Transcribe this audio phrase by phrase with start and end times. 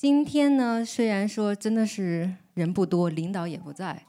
[0.00, 4.06] 今天呢，虽然说真的是人不多，领导也不在，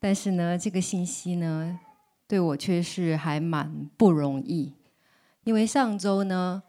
[0.00, 1.78] 但是呢，这个信息呢，
[2.26, 4.72] 对我却是还蛮不容易。
[5.44, 6.60] 因为上周呢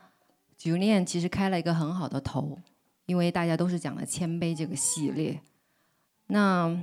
[0.59, 2.59] ，Julian 其实开了一个很好的头，
[3.07, 5.41] 因为大家都是讲了谦卑这个系列，
[6.27, 6.79] 那。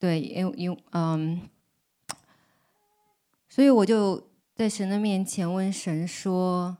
[0.00, 1.48] 对，因因嗯，
[3.50, 6.78] 所以我就在神的面前问神说：“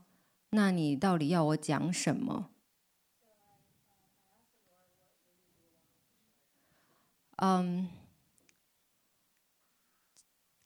[0.51, 2.49] 那你到底要我讲什么？”
[7.37, 7.89] 嗯，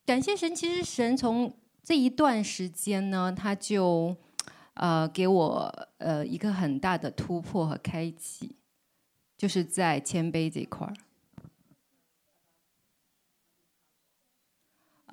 [0.07, 4.16] 感谢神，其实神从这一段时间呢，他就
[4.74, 8.57] 呃给我呃一个很大的突破和开启，
[9.37, 10.95] 就是在谦卑这块儿。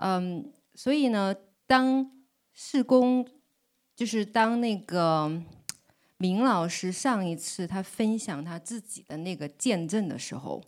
[0.02, 1.36] 嗯，所以呢，
[1.68, 2.12] 当
[2.54, 3.28] 事工，
[3.96, 5.32] 就是当那个
[6.18, 10.64] 明老师上一次他分享他自己的那个见证的时候，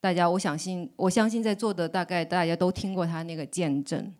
[0.00, 4.14] 大家我相信，我相信在座的大概大家都听过他那个见证。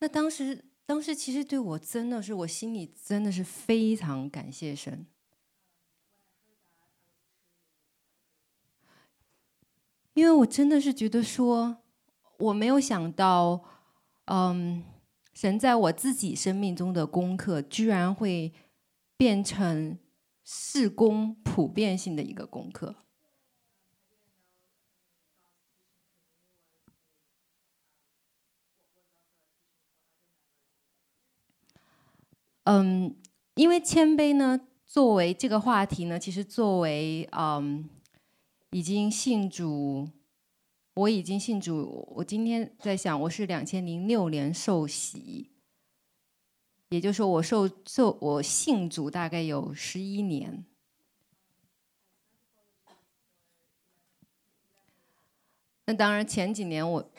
[0.00, 5.06] 那当时，当时其实对我真的是，我心里真的是非常感谢神。
[10.18, 11.76] 因为我真的是觉得说，
[12.38, 13.62] 我没有想到，
[14.24, 14.82] 嗯，
[15.32, 18.52] 神在我自己生命中的功课，居然会
[19.16, 19.96] 变成
[20.42, 22.96] 事工普遍性的一个功课。
[32.64, 33.14] 嗯，
[33.54, 37.88] 因为谦卑呢，作为这个话题呢，其实作为嗯。
[38.70, 40.10] 已经信主，
[40.92, 42.06] 我已经信主。
[42.16, 45.50] 我今天在想，我是两千零六年受洗，
[46.90, 50.64] 也就是说，我受受我信主大概有十一年。
[55.86, 57.10] 那当然，前几年我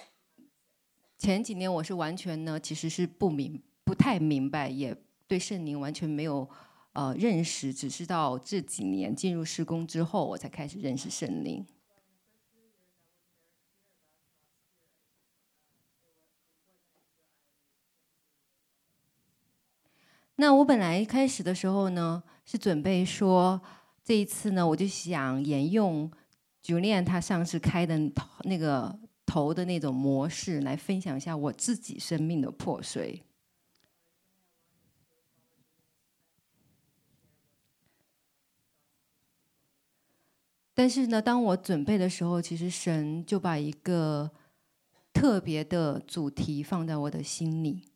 [1.17, 4.95] 前几年我是完全呢，其实是不明不太明白，也
[5.27, 6.47] 对圣灵完全没有。
[6.99, 11.65] 呃，认识只是到这几年进入施工之后，我才开始认识圣灵。
[20.35, 23.61] 那我本来开始的时候呢，是准备说
[24.03, 26.11] 这一次呢，我就想沿用
[26.61, 27.97] Julian 他上次开的
[28.43, 33.23] 那个头的那种模式，来分享一下我自己生命的破碎。
[40.79, 44.31] 但是呢，当我准备的时候，其实神就把一个
[45.12, 47.91] 特别的主题放在我的心里，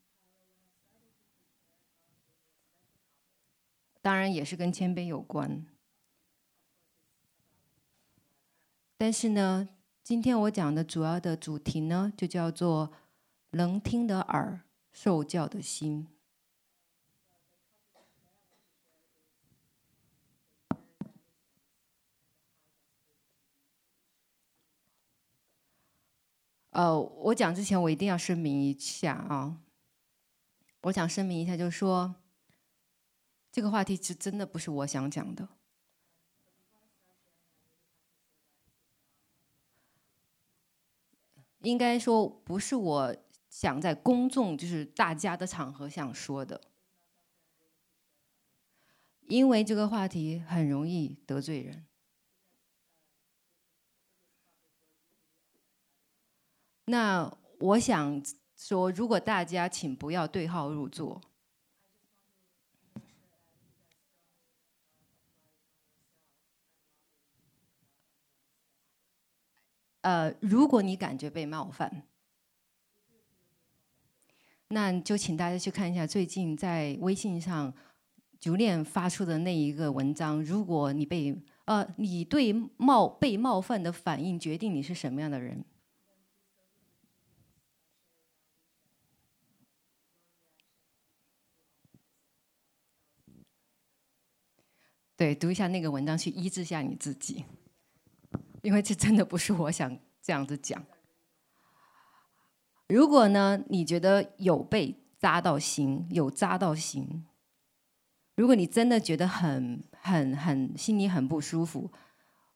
[4.02, 5.66] 当然也是跟谦卑有关。
[8.98, 9.70] 但是呢，
[10.04, 12.92] 今天我讲的主要的主题呢，就叫做
[13.52, 14.60] “能听的耳，
[14.92, 16.10] 受教的心”。
[26.74, 29.62] 呃，我讲之前我一定要声明一下啊，
[30.82, 32.16] 我想声明一下，就是说，
[33.52, 35.48] 这个话题是真的不是我想讲的，
[41.60, 43.16] 应该说不是我
[43.52, 46.60] 想在公众就是大家的场合想说的，
[49.28, 51.86] 因为这个话题很容易得罪人。
[56.86, 58.22] 那我想
[58.56, 61.22] 说，如果大家请不要对号入座。
[70.02, 72.04] 呃，如果你感觉被冒犯，
[74.68, 77.74] 那就请大家去看一下最近在微信上
[78.42, 80.44] Julian 发出的那一个文章。
[80.44, 85.64] 如果你被呃，你对冒被冒犯的反应决定你是什么样的人。
[95.24, 97.46] 对，读一下那个文章，去医治一下你自己，
[98.62, 100.84] 因为这真的不是我想这样子讲。
[102.90, 107.26] 如果呢，你觉得有被扎到心，有扎到心，
[108.36, 111.90] 如果你真的觉得很、很、很心里很不舒服，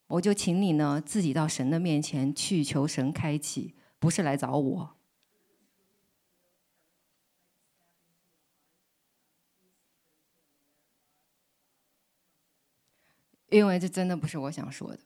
[0.07, 4.96] 我就请你呢自己到神的面前去求神开启，不是来找我。
[13.49, 14.99] 因为这真的不是我想说的。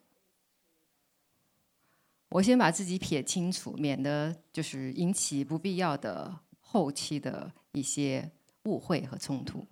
[2.30, 8.32] 我先把自己撇清楚，免得就是引起不必要的后期的一些
[8.64, 9.68] 误会和冲突。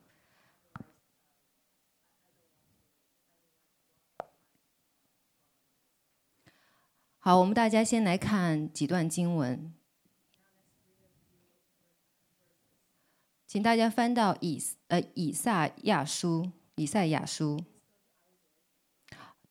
[7.22, 9.74] 好，我们大家先来看几段经文，
[13.48, 17.64] 请大家翻到以呃以赛亚书，以赛亚书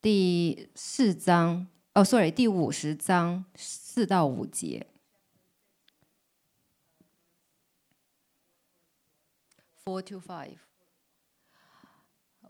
[0.00, 1.66] 第四章。
[1.94, 4.86] 哦，sorry，第五十章四到五节。
[9.84, 10.58] Four to five。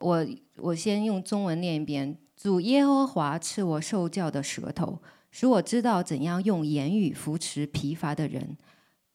[0.01, 5.01] 我我先用中文念一遍：主耶和华赐我受教的舌头，
[5.31, 8.59] 使我知道怎样用言语扶持疲乏的人。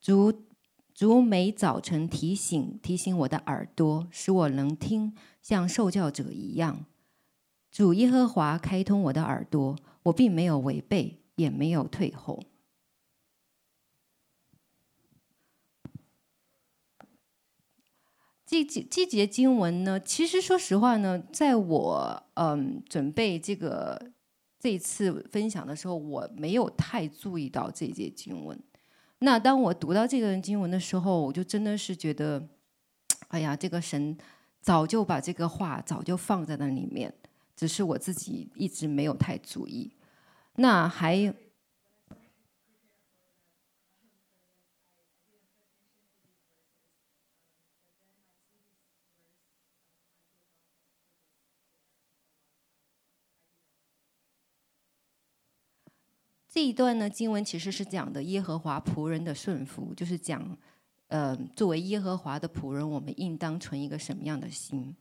[0.02, 0.42] 主
[0.96, 6.86] 主每早晨提醒提醒我的耳朵，使我能听，像受教者一样。
[7.74, 9.76] 主耶和华开通我的耳朵。
[10.04, 12.44] 我并没有违背，也没有退后。
[18.46, 24.12] 这几这节经文呢，其实说实话呢，在我嗯准备这个
[24.60, 28.62] 这次分享的时候，我没有太注意到这节经文。
[29.20, 32.46] 那当我读到这段经文的时候，我就真的是觉得，
[33.30, 34.18] 哎呀，这个神
[34.60, 37.14] 早就把这个话早就放在那里面。
[37.56, 39.96] 只是我自己一直没有太注意。
[40.56, 41.34] 那还
[56.48, 60.56] 这一段呢，经文其实是讲的耶和华仆人的顺服，就是讲，
[61.08, 64.96] 呃，作为耶和华的仆人，我们应当存一个什么样的心。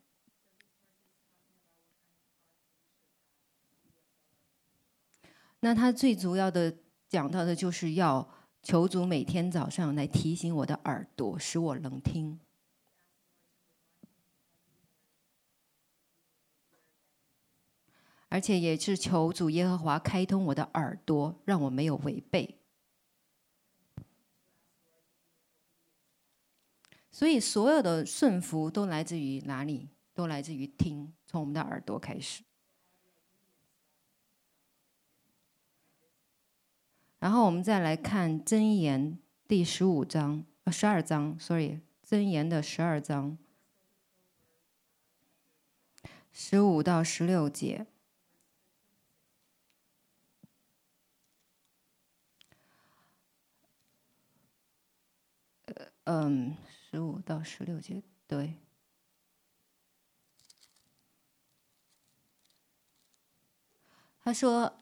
[5.64, 6.76] 那他最主要的
[7.08, 8.28] 讲到的就是要
[8.64, 12.40] 求主每天早上来提醒我的耳朵，使我能听，
[18.28, 22.58] 而且也是求主耶和华开通我的耳朵，让我没有违背。
[27.12, 29.90] 所以所有的顺服都来自于哪里？
[30.12, 32.42] 都来自于听，从我们的耳朵开始。
[37.22, 39.12] 然后我们再来看《箴言》
[39.46, 43.38] 第十五章，呃，十二章，sorry，《箴言》的十二章，
[46.32, 47.86] 十五到十六节。
[55.66, 56.56] 呃，嗯，
[56.90, 58.56] 十五到十六节，对。
[64.24, 64.81] 他说。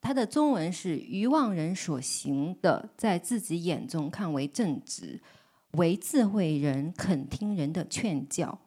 [0.00, 5.20] 他的中文是：愚妄人所行的，在自己眼中看为正直；
[5.72, 8.60] 为智慧人肯听人的劝教。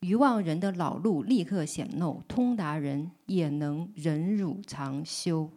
[0.00, 5.48] 愚妄人的老路立刻显露，通达人也能忍辱常修。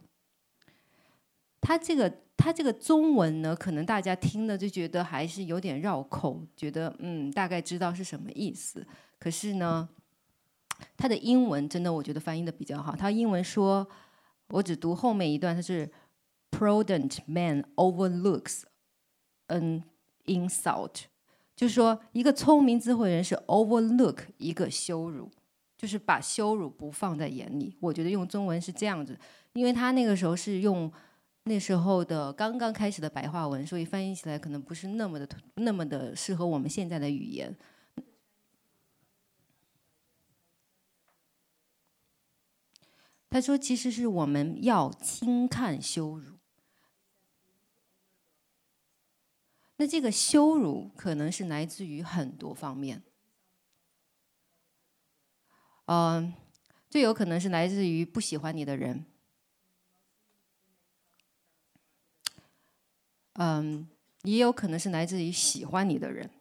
[1.60, 8.86] 他这个他这个中文呢，可能大家听了就觉得还是有点绕口，觉得嗯，大概知道是什么意思。
[9.18, 9.90] 可是呢，
[10.96, 12.96] 他的英文真的我觉得翻译的比较好。
[12.96, 13.86] 他英文说。
[14.50, 15.90] 我只读后面一段，它是
[16.52, 18.64] “Prudent man overlooks
[19.48, 19.84] an
[20.26, 21.04] insult”，
[21.56, 25.30] 就是说一个聪明智慧人是 overlook 一个羞辱，
[25.78, 27.76] 就是把羞辱不放在眼里。
[27.80, 29.18] 我觉得用中文是这样子，
[29.54, 30.92] 因为他那个时候是用
[31.44, 37.56] 那时候的刚刚开始的白话文，所以翻译起来可能不是那么的那么的适合我们现在的语言。
[43.30, 46.40] 他说：“其实是我们要轻看羞辱。
[49.78, 53.04] 那这个羞辱可能是来自于很多方面。
[55.86, 56.34] 嗯，
[56.90, 59.06] 最有可能是来自于不喜欢你的人。
[63.34, 63.88] 嗯，
[64.24, 66.32] 也有可能是来自于喜欢你的人，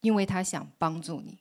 [0.00, 1.40] 因为他想帮助你。”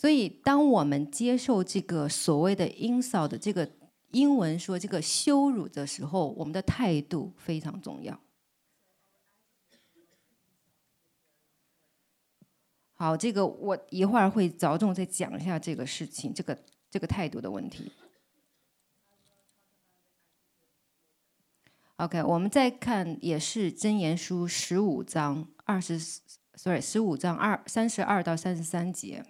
[0.00, 3.68] 所以，当我们接受这个所谓的 insult 的这个
[4.12, 8.20] 英文说这个羞辱的时候，我们的态度非常重要。
[12.94, 16.56] 好，这个我一会儿会着重再讲一下这个事情，这个
[16.88, 17.90] 这个态度的问题。
[21.96, 25.98] OK，我们再看，也是箴言书十五章二十
[26.54, 29.24] ，sorry，十五章二三十二到三十三节。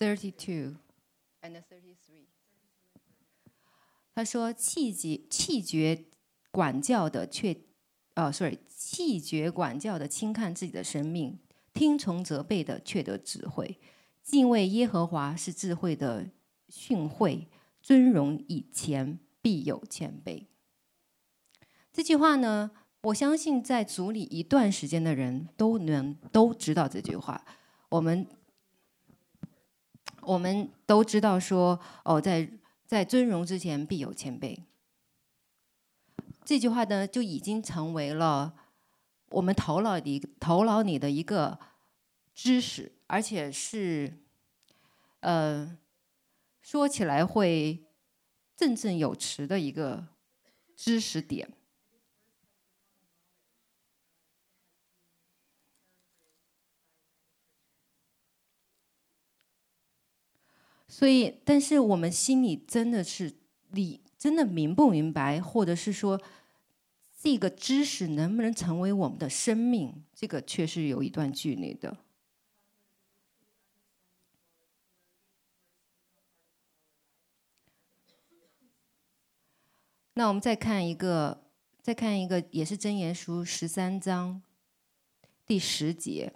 [0.00, 0.76] Thirty-two
[1.42, 2.24] and thirty-three。
[4.14, 6.06] 他说：“气绝气绝
[6.50, 7.56] 管教的却。”
[8.16, 11.38] 哦，sorry，气绝管教的轻看自己的生命，
[11.74, 13.78] 听从责备的却得智慧。
[14.22, 16.30] 敬畏耶和华是智慧的
[16.68, 17.46] 训诲，
[17.82, 20.46] 尊荣以前必有谦卑。
[21.92, 22.70] 这句话呢，
[23.02, 27.44] 我相信在组里一段时间的人都能都知道这句话。
[27.90, 28.26] 我们
[30.22, 32.50] 我们都知道说，哦，在
[32.86, 34.58] 在尊荣之前必有谦卑。
[36.44, 38.54] 这句话呢，就已经成为了
[39.30, 41.58] 我们头脑里头脑里的一个
[42.34, 44.18] 知识，而且是，
[45.20, 45.78] 呃，
[46.60, 47.86] 说起来会
[48.56, 50.08] 振振有词的一个
[50.74, 51.48] 知识点。
[61.00, 63.32] 所以，但是我们心里真的是，
[63.70, 66.20] 你真的明不明白，或者是说，
[67.18, 70.04] 这个知识能不能成为我们的生命？
[70.14, 71.96] 这个确实有一段距离的。
[80.12, 81.46] 那我们再看一个，
[81.80, 84.42] 再看一个，也是箴言书十三章
[85.46, 86.34] 第十节。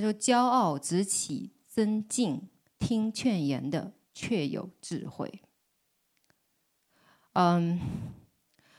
[0.00, 2.48] 他说：“骄傲直起增进，
[2.78, 5.42] 听劝言的却有智慧。”
[7.34, 7.80] 嗯，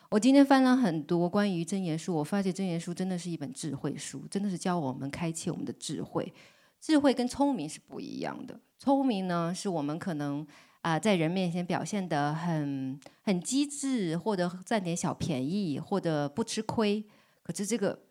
[0.09, 6.33] 我今天翻了很多关于真言书，我发现真言书真的是一本智慧书，真的是教我们开启我们的智慧。
[6.79, 10.45] 智慧跟聪明是不一样的，聪明呢是我们可能
[10.81, 17.03] 啊、在人面前表现得很很机智，或者占点小便宜，或者不吃亏。
[17.43, 18.06] 可是这个。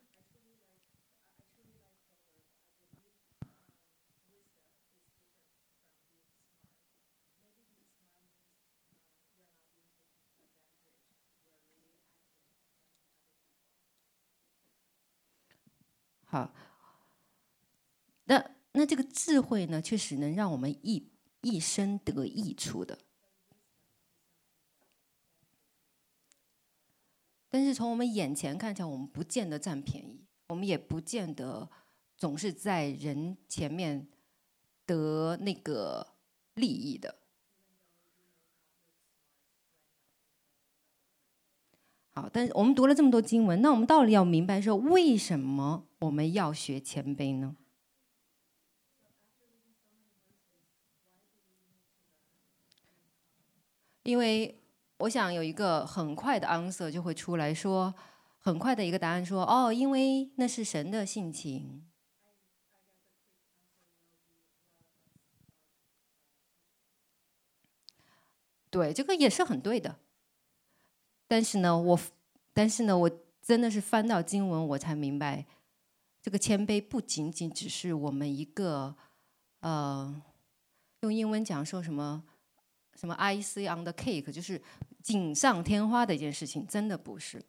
[16.36, 16.52] 好，
[18.24, 22.98] 那那这个智慧呢，确实能让我们一一生得益处的。
[27.48, 31.70] 但是从我们眼前看起来，我们不见得占便宜，我们也不见得
[32.18, 34.06] 总是在人前面
[34.84, 36.18] 得那个
[36.52, 37.22] 利益的。
[42.16, 47.54] 好，但是我们读了这么多经文，那我们到底要明白说，为什么我们要学谦卑呢？
[54.04, 54.58] 因为
[54.96, 57.94] 我想有一个很快的 answer 就会出来说，
[58.38, 61.84] 很快的一个答案说，哦，因为那是神的性情。
[68.70, 69.98] 对，这个也是很对的。
[71.28, 71.98] 但是呢，我，
[72.52, 73.10] 但是呢，我
[73.42, 75.44] 真的是翻到经文，我才明白，
[76.22, 78.94] 这个谦卑不仅仅只是我们一个，
[79.60, 80.22] 呃，
[81.00, 82.22] 用英文讲说什么，
[82.94, 84.60] 什么 I see on the cake，就是
[85.02, 87.44] 锦上添花的一件事情，真的不是。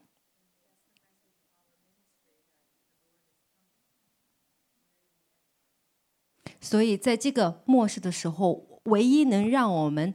[6.60, 10.14] 所以在这个末世的时候，唯一能让我们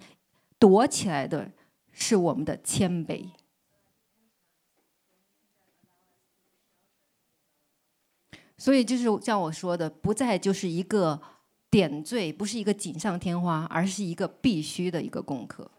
[0.58, 1.50] 躲起来的
[1.90, 3.30] 是我们的谦卑。
[8.58, 11.22] 所以就是像我说的，不再就是一个。
[11.72, 15.70] 点缀不是一个锦上添花，而是一个必须的一个功课。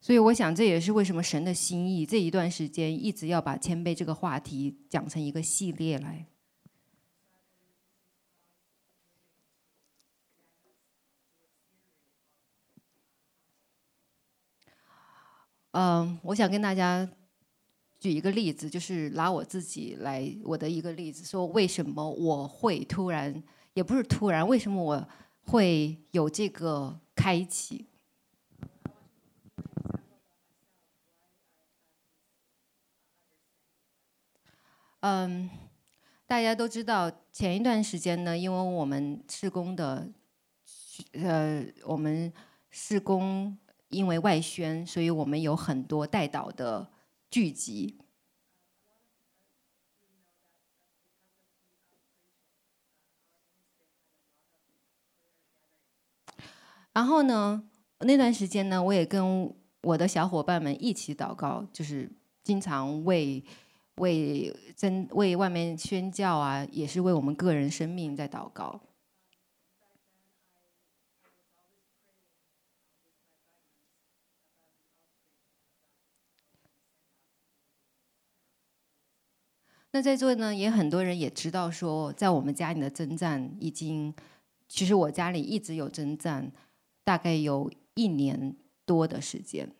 [0.00, 6.26] 所以，我想这也是为什么神的心意这一段时间一直要把谦卑这个话题讲成一个系列来。
[15.72, 17.10] 嗯，我想跟大家。
[17.98, 25.08] 举一个例子，就是拿我自己来我的一个例子，说为什么我会突然，也不是突然，为什么我
[25.44, 27.86] 会有这个开启？
[35.00, 35.48] 嗯，
[36.26, 40.06] 大家都知道，前一段时间呢，因为我们施工的，
[41.12, 42.32] 呃，我们
[42.70, 43.56] 施工
[43.88, 46.90] 因为外宣，所以我们有很多代祷的。
[47.36, 47.98] 聚集，
[56.94, 57.68] 然后呢，
[57.98, 62.10] 那段时间呢，我也跟我的小伙伴们一起祷告，就是
[62.42, 63.44] 经常为
[63.96, 68.80] 为真为外面宣教啊，也是为我们个人生命在祷告。
[79.96, 84.14] 那在座呢，也很多人也知道说，在我们家里的征战已经，
[84.68, 86.52] 其实我家里一直有征战，
[87.02, 88.54] 大概有一年
[88.84, 89.72] 多的时间。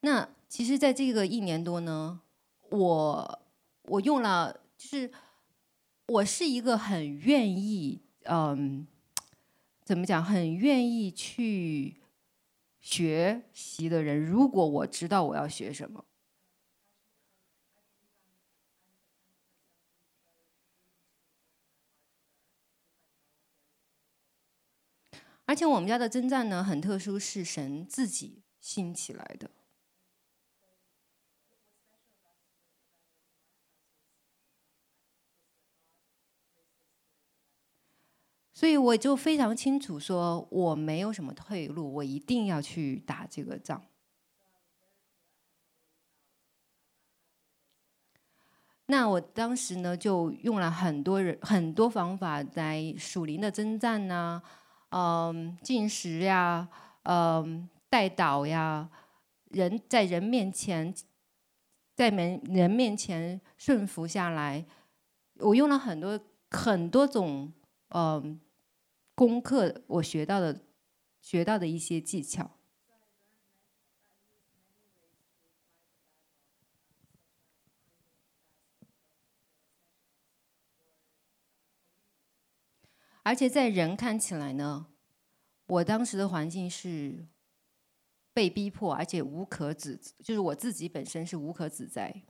[0.00, 2.20] 那其实，在这个一年多呢，
[2.68, 3.40] 我
[3.84, 5.10] 我用了，就是
[6.08, 8.02] 我是一个很愿意。
[8.30, 8.86] 嗯，
[9.82, 10.22] 怎么讲？
[10.22, 11.96] 很愿意去
[12.78, 16.04] 学习的人，如果我知道我要学什么，
[25.46, 29.50] 而且我们家的征战呢，很特殊，是神自己兴起来的。
[38.58, 43.80] 所以我就非常清楚说，我没有什么退路，我一定要去打这个仗。
[48.86, 54.42] 那我当时呢，就用了很多人很多方法来属灵的征战呐，
[54.88, 56.68] 嗯，进食呀，
[57.04, 58.90] 嗯，代祷呀，
[59.50, 60.92] 人在人面前，
[61.94, 64.66] 在人人面前顺服下来，
[65.36, 66.18] 我用了很多
[66.50, 67.52] 很多种，
[67.90, 68.40] 嗯。
[69.18, 70.60] 功课我学到的，
[71.20, 72.52] 学到的一些技巧，
[83.24, 84.86] 而且在人看起来呢，
[85.66, 87.26] 我当时的环境是
[88.32, 92.22] 被逼迫，而且无可指，就是我自己本身是无可指摘。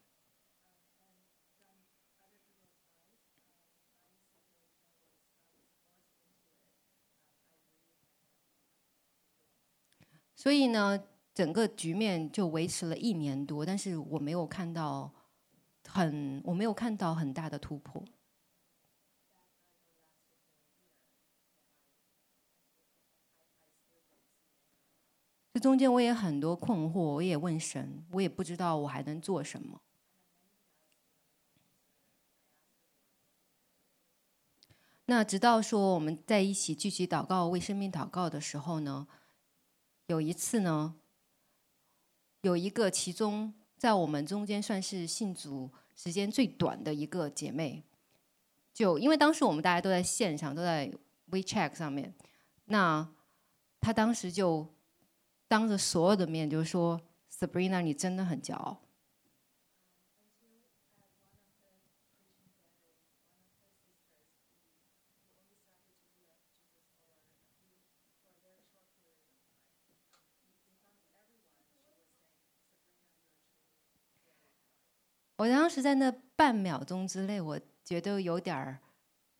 [10.38, 11.02] 所以呢，
[11.34, 15.12] 整个局面就维持了一年多，但是我没有看到
[15.88, 18.04] 很，我没有看到很大的突破。
[25.54, 29.80] 这中间我也很多困惑，我也问神，我也不知道我还能做什么。
[35.06, 39.08] 那直到说我们在一起聚集祷告、为生命祷告的时候呢，
[40.08, 40.94] 有一次呢，
[42.40, 47.84] 有一个其中在我们中间算是信主时间最短的一个姐妹，
[48.72, 50.90] 就因为当时我们大家都在线上，都在
[51.30, 52.14] WeChat 上面，
[52.64, 53.06] 那
[53.80, 54.66] 她当时就
[55.46, 56.98] 当着所有的面就说
[57.30, 58.80] ：“Sabrina，你真的很骄傲。”
[75.38, 78.80] 我当时在那半秒钟之内，我觉得有点儿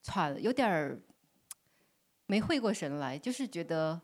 [0.01, 1.01] 喘，有点儿
[2.27, 4.01] 没回过神来，就是觉得，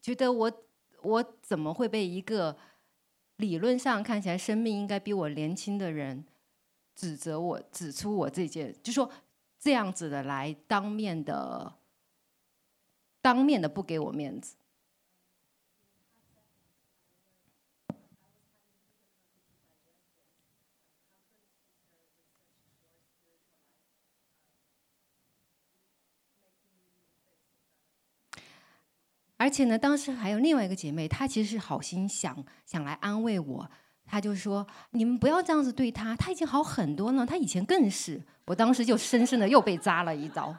[0.00, 0.62] 觉得我
[1.02, 2.56] 我怎么会被一个
[3.36, 6.24] 理论上看起来生命应该比我年轻的人
[6.94, 9.10] 指责我，指出我这件，就说
[9.58, 11.74] 这样子的来当面的，
[13.20, 14.54] 当面的不给我面子。
[29.40, 33.70] 而且呢，当时还有另外一个姐妹，她其实是好心想想来安慰我，
[34.04, 40.54] 她就说：“你们不要这样子对她，她已经好很多了，她以前更是。”我当时就深深的又被扎了一刀。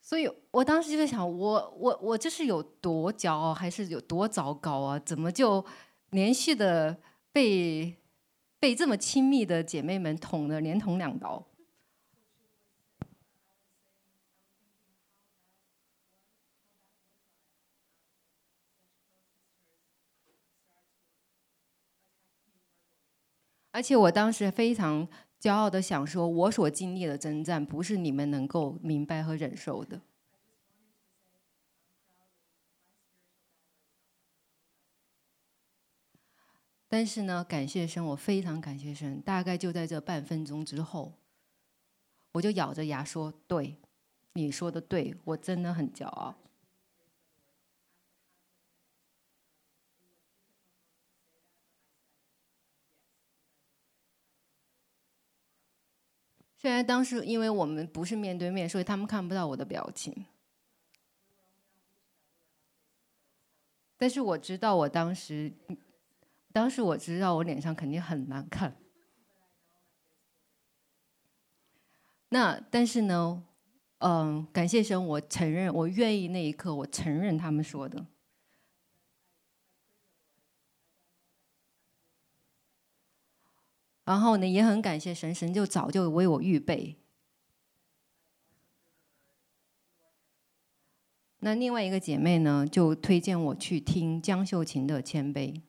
[0.00, 4.98] 所以我当时就在想，我我我这是有多骄傲，还是有多糟糕啊？
[4.98, 5.64] 怎么就
[6.10, 6.98] 连续的
[7.30, 7.96] 被？
[8.64, 11.46] 被这么亲密的姐妹们捅了连捅两刀，
[23.70, 25.06] 而且我当时非常
[25.38, 30.00] 骄傲的想说，我所经历的征战不是你们能够明白和忍受的。
[36.94, 39.20] 但是呢，感谢神，我非常感谢神。
[39.22, 41.12] 大概就在这半分钟之后，
[42.30, 43.74] 我就咬着牙说：“对，
[44.34, 46.36] 你说的对，我真的很骄傲。”
[56.56, 60.26] 虽然当时因为我们不是面对面，所以他们看不到我的表情，
[63.96, 65.52] 但是我知道我当时。
[66.54, 68.76] 当时我知道我脸上肯定很难看，
[72.28, 73.42] 那但是呢，
[73.98, 78.06] 嗯，感谢神，我承认，我愿意那一刻，我承认他们说的。
[84.04, 87.00] 然后呢，也很感谢神，神就早就为我预备。
[91.40, 95.62] 那另外一个姐妹呢，就推荐我去听江秀琴的谦卑。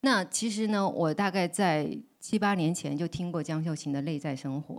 [0.00, 4.76] 那其实呢，我大概在七八年前就听过江秀琴的《内在生活》。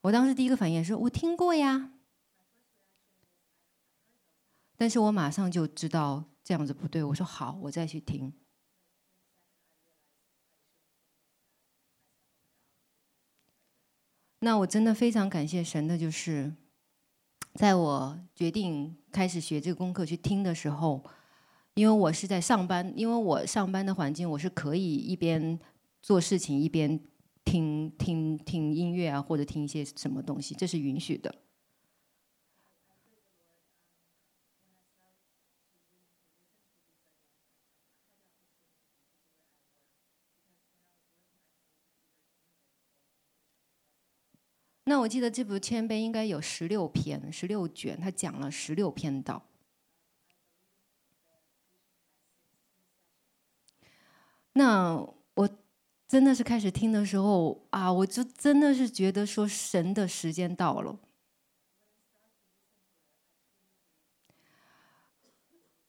[0.00, 1.92] 我当时第一个反应是我听过呀，
[4.78, 8.32] 但是我马上就知道这样子不对，我说好，我再去听。
[14.38, 16.54] 那我真的非常感谢神的，就是
[17.54, 21.04] 在我决定开始学这个功课去听的时候。
[21.76, 25.60] 因为我是在上班，因为我上班的环境，我是可以一边
[26.00, 26.98] 做事情一边
[27.44, 31.34] 听听听音乐啊，或者听一些什么东西，这是允许的。
[44.84, 49.42] 那我记得这部谦卑应该有十六篇、十六卷，他讲了十六篇道。
[54.58, 54.96] 那
[55.34, 55.48] 我
[56.08, 60.98] 真的是开始听的时候啊，我就真的是觉得说神的时间到了，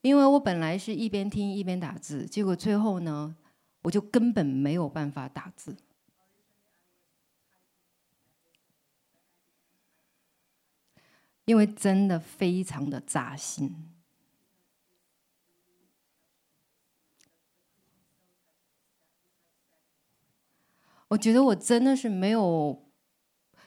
[0.01, 3.37] 因为我本来是一边听一边打字，结果最后呢，
[3.83, 5.77] 我就根本没有办法打字，
[11.45, 13.93] 因为真的非常的扎心。
[21.09, 22.85] 我觉得我真的是没有。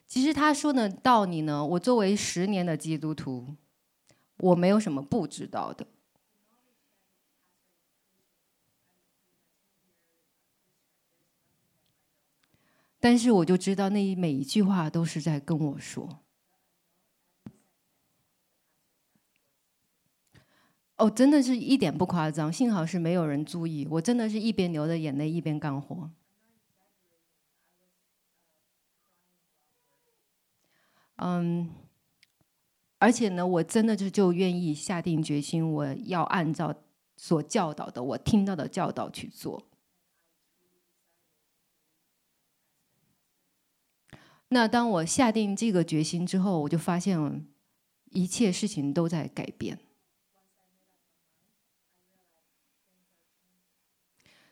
[0.07, 3.57] 其实他说的道理呢，我作为十年的基督徒，
[4.38, 5.87] 我没有什么不知道的。
[12.98, 16.20] 但是我就知道，那一每一句话都是在跟我说。
[20.96, 23.87] 哦，真的是一点不夸张，幸好是没有人注意。
[23.92, 26.11] 我真的是一边流着眼泪一边干活。
[31.22, 31.68] 嗯，
[32.98, 36.74] 而且呢，我真的就就愿意下定决心，我要按照
[37.18, 39.66] 所教导的，我听到的教导去做。
[44.48, 47.46] 那当我下定这个决心之后，我就发现
[48.06, 49.78] 一切事情都在改变。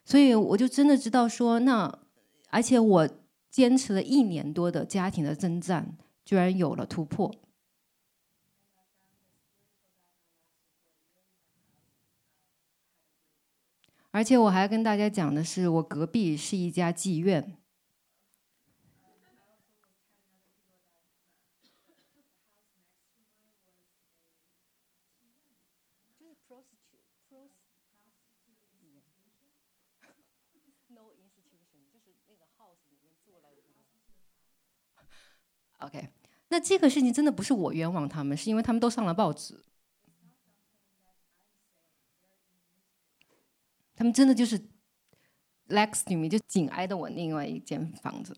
[0.04, 1.98] 所以我就真的知道说，那
[2.50, 3.08] 而且我
[3.50, 5.96] 坚持了一年多的家庭的征战，
[6.28, 7.34] 居然有了突破。
[14.10, 17.56] 而且我还跟大家讲的是，我隔壁是一家妓院。
[35.80, 36.08] OK，
[36.50, 39.62] 那这个事情真的不是我冤枉他们，是因为他们都上了报纸。
[43.94, 44.58] 他们真的就是
[45.68, 48.34] next to me，就紧挨着我另外一间房子。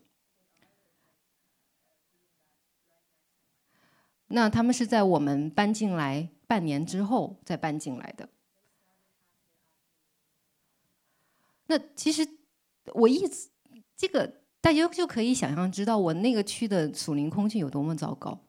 [4.27, 8.27] 那他们是在我们搬进来半年之后再搬进来的。
[11.67, 12.27] 那其实
[12.87, 13.49] 我一直
[13.95, 14.40] 这个。
[14.61, 18.39] 大家就可以想象知道我那个区的属灵空气有多么糟糕。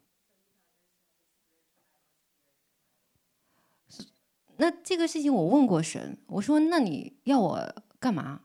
[4.58, 8.42] 那这个事情我问过神，我说：“那你要我干嘛？”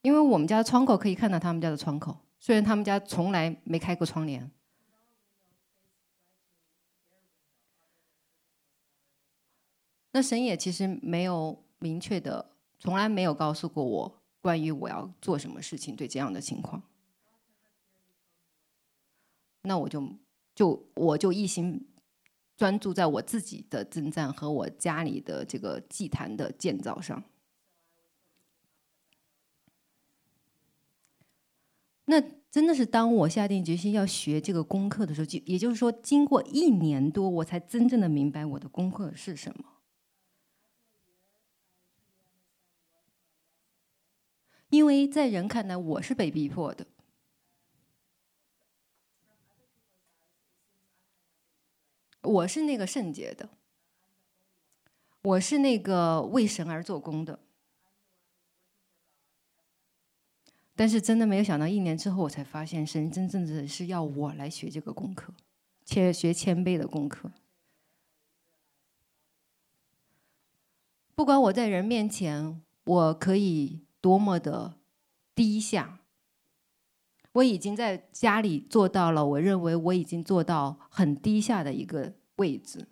[0.00, 4.50] 因为我们家的窗口可以看到他们家的窗口，虽然他们家从来没开过窗帘。
[10.12, 11.65] 那神也其实没有。
[11.78, 15.94] 明确的，从来没有告诉过我关于我要做什么事情。
[15.94, 16.82] 对这样的情况，
[19.62, 20.08] 那我就
[20.54, 21.86] 就我就一心
[22.56, 27.22] 专注在我自己的征战和我家里的这个祭坛的建造上。
[32.06, 39.75] 那真的是当我下定决心要学这个功课的时候，就也就是说，经过一年多，我才真正的明白我的功课是什么。
[44.76, 46.86] 因为在人看来，我是被逼迫的。
[52.20, 53.48] 我是那个圣洁的，
[55.22, 57.38] 我是那个为神而做工的。
[60.74, 65.32] 但是真的没有想到，一年之后我才发现，神真正的是要我来学这个功课，
[65.86, 67.32] 且学谦卑的功课。
[71.14, 73.85] 不管我在人面前，我可以。
[74.06, 74.78] 多么的
[75.34, 75.98] 低下！
[77.32, 82.86] 我已经在家里做到了，我认为我已经做到很低下的一个位置。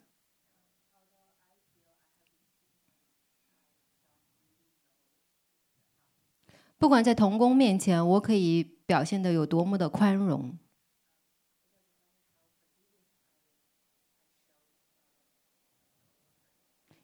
[6.79, 10.59] 不管在童工面前，我可以表现的有多么的宽容，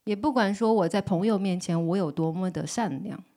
[0.02, 3.29] 也不管说我在朋友面前我有多么的善良。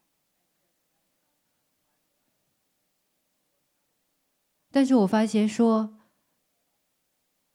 [4.75, 5.99] 但是我发现说，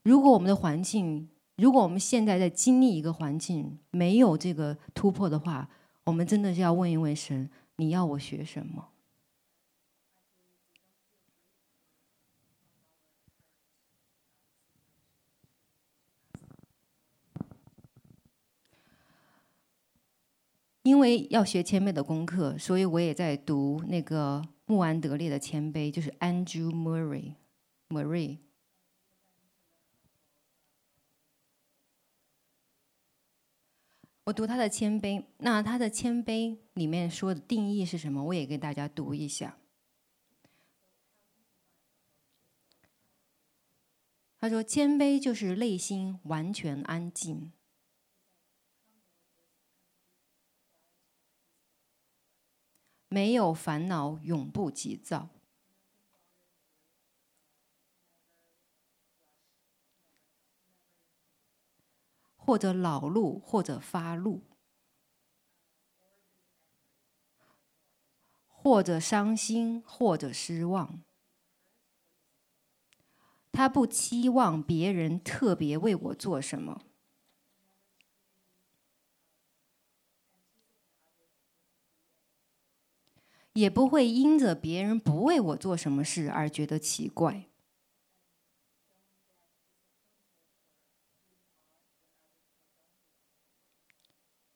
[0.04, 5.68] 如果我们的环境，如果我们现在在经历一个环境没有这个突破的话，
[6.04, 8.90] 我们真的是要问一问神：你要我学什么？
[20.84, 24.40] 因为要学谦卑的功课，所以我也在读那个。
[24.68, 28.36] 穆安德烈的谦卑就是 Andrew Murray，Murray。
[34.24, 38.22] 我读他的谦卑，那他的谦卑里面说的定义是什么？
[38.22, 39.56] 我也给大家读一下。
[44.38, 47.52] 他说：“谦卑就是内心完全安静。”
[53.08, 55.30] 没有烦恼，永不急躁。
[62.36, 64.42] 或者恼怒，或者发怒，
[68.46, 71.02] 或者伤心，或者失望。
[73.52, 76.87] 他不期望别人特别为我做什么，
[83.58, 87.46] 也不会因着别人不为我做什么事而觉得奇怪。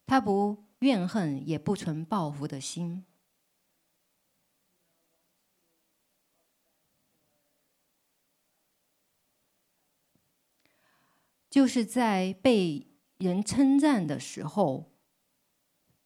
[0.07, 3.05] 他不怨恨，也不存报复的心，
[11.51, 12.87] 就是在被
[13.19, 14.92] 人称赞的时候，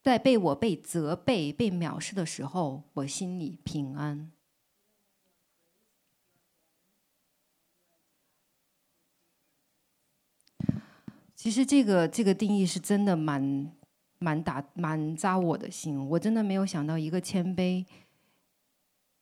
[0.06, 4.30] 在被我被责备、被藐视的时候，我心里平安。
[11.34, 13.72] 其实这个这个定义是真的蛮。
[14.18, 17.84] 蛮打蛮扎我的心，我真的没有想到一个谦卑。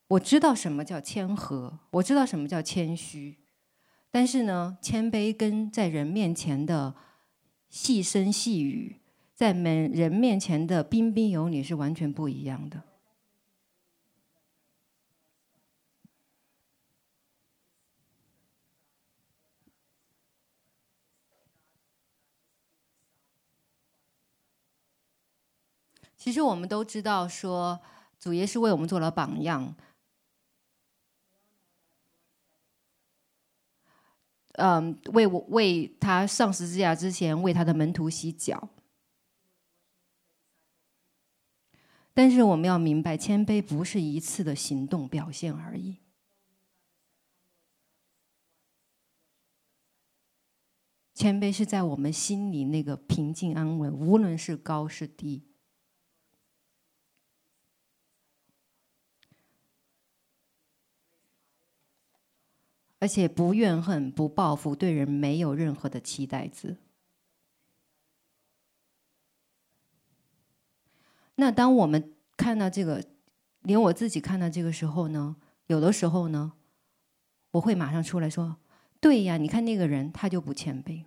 [0.07, 3.35] 我知道什么叫谦和，我知道什么叫谦虚，
[4.09, 6.95] 但是呢，谦卑跟在人面前的
[7.67, 9.01] 细声细语，
[9.35, 12.81] 在门人面前的彬彬有礼是完全不一样的。
[26.17, 27.79] 其实我们都知道，说
[28.17, 29.75] 主耶稣为我们做了榜样，
[34.53, 38.69] 嗯，为我为他上十字架之前为他的门徒洗脚。
[42.15, 45.97] 但是我们要明白，谦卑不是一次的行动表现而已，
[51.13, 55.43] 谦卑是在我们心里那个平静安稳，无论是高是低。
[62.99, 66.77] 而且不怨恨，不报复，对人没有任何的期待值。
[71.35, 73.03] 那当我们看到这个，
[73.61, 75.35] 连我自己看到这个时候呢，
[75.67, 76.53] 有的时候呢，
[77.51, 78.57] 我会马上出来说
[78.99, 81.05] ：“对呀，你看那个人，他就不谦卑。”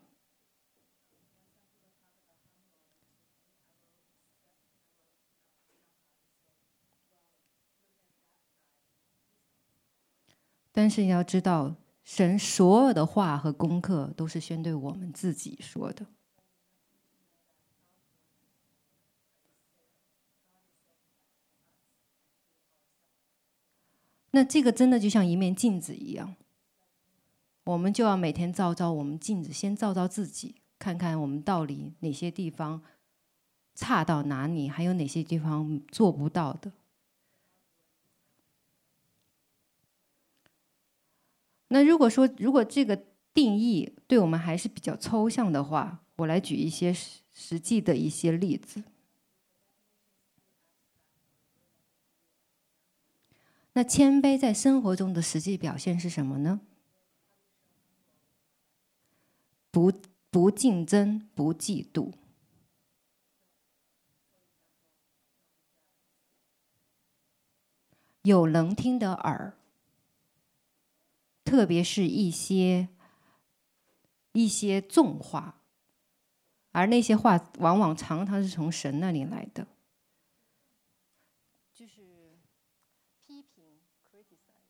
[10.72, 11.76] 但是你要知道。
[12.08, 16.06] 神所有的话和功课都是先对我们自己说的。
[24.30, 26.36] 那这个真的就像一面镜子一样，
[27.64, 32.82] 我们就要每天照照我们镜子，先照照自己，看看我们到底哪些地方
[33.74, 36.72] 差到哪里，还有哪些地方做不到的。
[41.68, 48.82] 那如果说，如果这个定义对我们还是比较抽象的话，我来举一些实实际的一些例子。
[53.78, 56.60] 那谦卑在生活中的实际表现是什么呢？
[59.70, 59.92] 不
[60.32, 62.12] 不竞争，不嫉妒，
[68.22, 69.56] 有能听的耳。
[71.44, 72.88] 特别是一些
[74.32, 75.62] 一些重话，
[76.72, 79.68] 而那些话往往常常是从神那里来的，
[81.72, 82.02] 就是
[83.24, 84.66] 批评 criticize。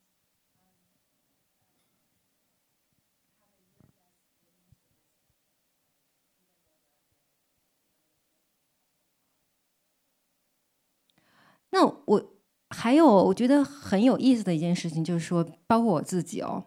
[11.70, 12.34] 那我。
[12.70, 16.66] 还有，我觉得很有意思的一件事情，就是说，包括我自己哦，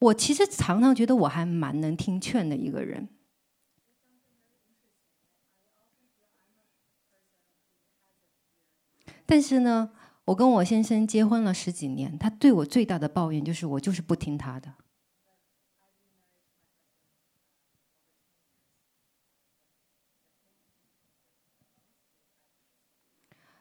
[0.00, 3.08] 我其实常常觉得我还蛮能听劝的一个人。
[9.24, 9.92] 但是呢，
[10.24, 14.74] 我跟我先生结婚了十几年，他对我最大的抱怨就是我就是不听他的。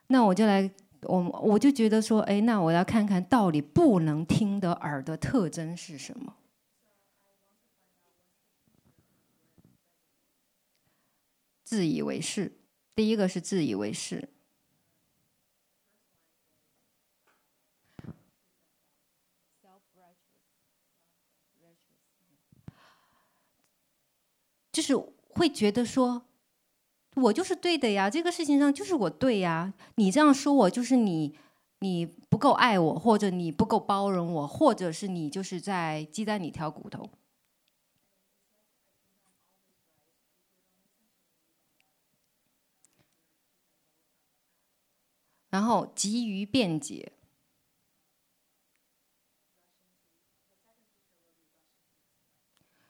[0.07, 0.69] 那我就来，
[1.01, 6.35] 我我就觉得说，哎，那我要看看到底不能听的耳的特征是什么。
[11.63, 12.59] 自以为是，
[12.93, 14.29] 第一个是自以为是。
[24.71, 26.27] 就是会觉得说。
[27.15, 31.35] 我就是对的呀，这个事情上就是我对呀，你这样说我就是你，
[31.79, 37.09] 你不够爱我，或者你不够包容我，或者是你就是在鸡蛋里挑骨头。
[45.49, 47.13] 然后急于辩解，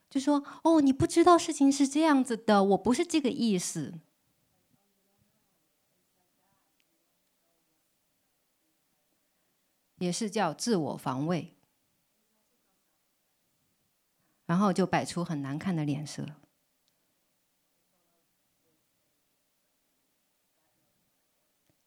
[0.10, 4.00] 就说：“哦，你不知道事情是这样子的，我不是这个意思。”
[9.98, 11.56] 也是叫自我防卫，
[14.46, 16.26] 然后就摆出很难看的脸色。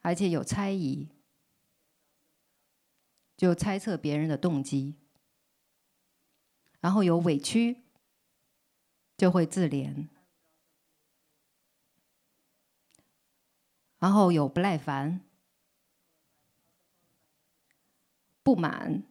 [0.01, 1.09] 而且有猜疑，
[3.37, 4.95] 就猜测别人的动机，
[6.81, 7.83] 然后有委屈，
[9.19, 10.09] 就会自怜，
[13.99, 15.28] 然后有不耐烦、
[18.49, 19.03] 不满、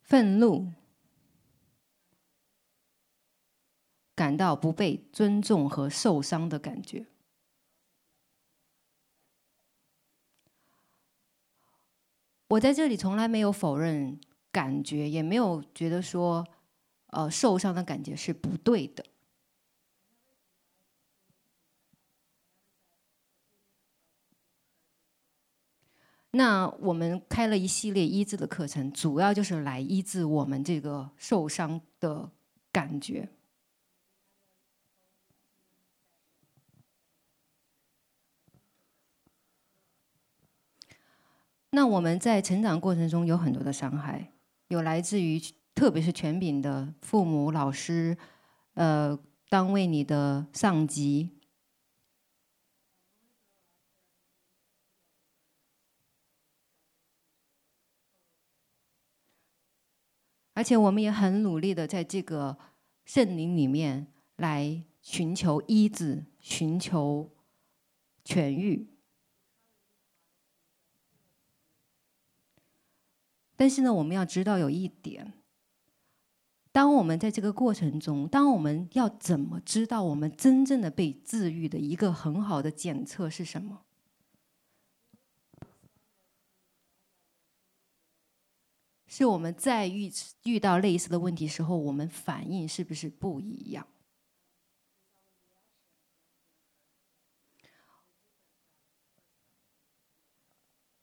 [0.00, 0.72] 愤怒。
[4.14, 7.04] 感到不被尊重和受伤的感觉。
[12.48, 14.18] 我在这里从来没有否认
[14.50, 16.46] 感觉，也没有觉得说，
[17.08, 19.04] 呃，受伤的感觉是不对的。
[26.32, 32.30] 那我们开了一系列医治的课程，主要就是来医治我们这个受伤的
[32.70, 33.30] 感觉。
[41.70, 44.32] 那我们在成长过程中有很多的伤害，
[44.68, 45.40] 有来自于
[45.74, 48.16] 特别是权柄的父母、老师，
[48.74, 49.18] 呃，
[49.48, 51.37] 单位里的上级，
[60.58, 62.58] 而且我们也很努力的在这个
[63.04, 67.30] 圣灵里面来寻求医治、寻求
[68.24, 68.88] 痊愈。
[73.54, 75.32] 但是呢，我们要知道有一点，
[76.72, 83.82] 当我们在这个过程中，当我们要怎么知道我们真正的被治愈的一个很好的检测是什么？
[89.08, 90.12] 是我们在遇
[90.44, 93.86] 遇到类似的问题时候，我们反应是不是不一样？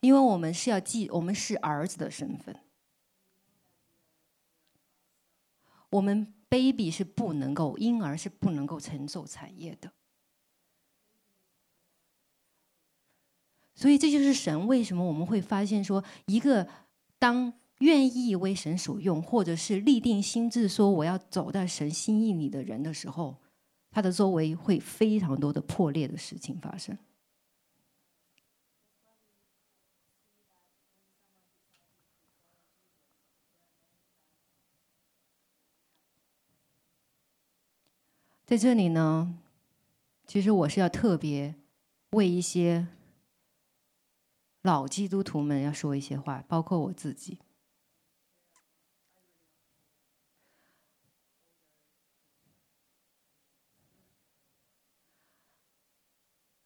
[0.01, 2.59] 因为我们是要记，我们是儿子的身份，
[5.89, 9.91] 我们 baby 是不能够，婴儿是不能够承受产业的，
[13.73, 16.69] 所以这就是神为什么我们会发现说，一个
[17.17, 17.51] 当
[17.85, 23.37] 愿意为神所用，或者是立定心智说我要走到神心意里的人的时候，
[23.91, 26.97] 他的周围会非常多的破裂的事情发生。
[38.47, 39.37] 在这里呢，
[40.25, 41.55] 其实我是要特别
[42.11, 42.87] 为一些
[44.63, 47.39] 老基督徒们要说一些话，包括我自己。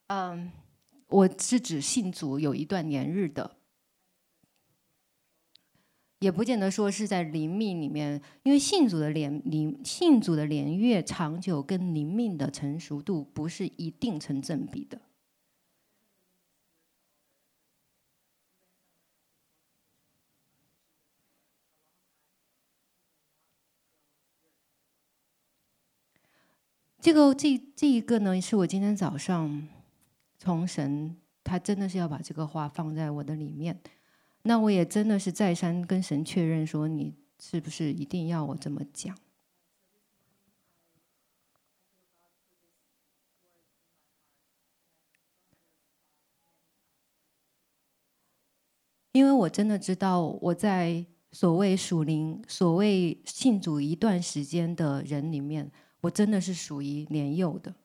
[0.10, 0.52] 嗯，
[1.08, 3.58] 我是指信主有一段年日的。
[6.18, 15.00] 也不见得说是在灵命里面，因为信主的年灵信主的年月长久跟灵命的成熟度不是一定成正比的。
[27.00, 29.70] 这个这这一个呢，是我今天早上
[30.40, 33.80] 从神，他真的是要把这个话放在我的里面。
[34.44, 39.16] 那我也真的是再三跟神确认说，你是不是一定要我这么讲？
[49.12, 55.70] 因为我真的知道，我在所谓属灵、所谓信主一段时间的人里面，
[56.00, 57.76] 我真的是属于年幼的。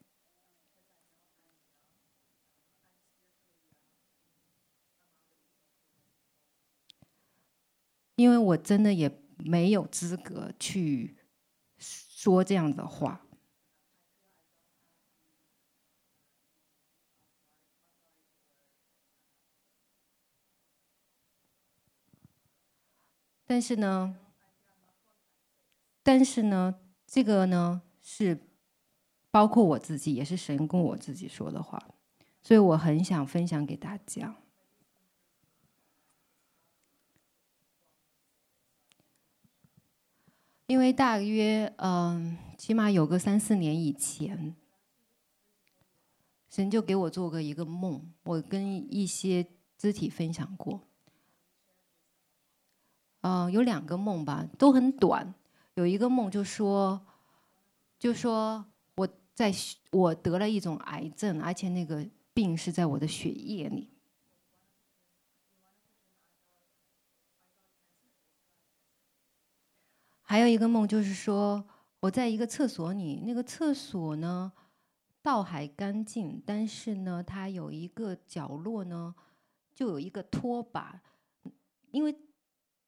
[8.16, 11.16] 因为我真的也没有资格去
[11.78, 13.20] 说这样的话。
[23.46, 24.16] 但是呢，
[26.02, 28.40] 但是呢，这个呢是
[29.30, 31.78] 包括我自己，也是神跟我自己说的话，
[32.42, 34.34] 所以我很想分享给大家。
[40.66, 44.56] 因为大约嗯，起码有个三四年以前，
[46.48, 49.46] 神就给我做过一个梦，我跟一些
[49.76, 50.80] 肢体分享过。
[53.20, 55.34] 嗯，有两个梦吧，都很短。
[55.74, 57.04] 有一个梦就说，
[57.98, 59.52] 就说我在
[59.90, 63.90] 我得了一种癌症，而且那个病是在我的血液里。
[70.34, 71.64] 还有一个梦就是说
[72.00, 74.52] 我在一个厕所里，那个厕所呢
[75.22, 79.14] 倒还干净，但是呢它有一个角落呢
[79.72, 81.00] 就有一个拖把，
[81.92, 82.12] 因为。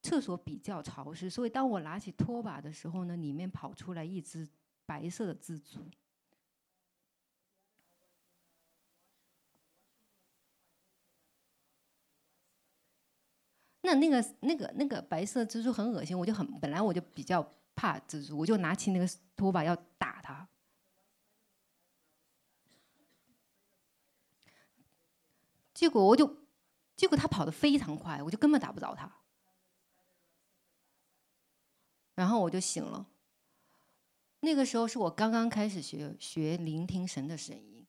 [0.02, 4.46] 厕所比较潮湿，所以当我拿起拖把的时候呢，里面跑出来一只
[4.84, 5.80] 白色的蜘蛛。
[13.86, 20.48] 那那个那个那个白色蜘蛛很恶心，我就很本来我就比较怕蜘蛛，我就拿起那个拖把要打它。
[25.72, 26.36] 结果我就，
[26.96, 29.20] 结果它跑得非常快，我就根本打不着它。
[32.16, 33.06] 然后我就醒了。
[34.40, 37.85] 那个时候是我刚刚开始学学聆听神的声音。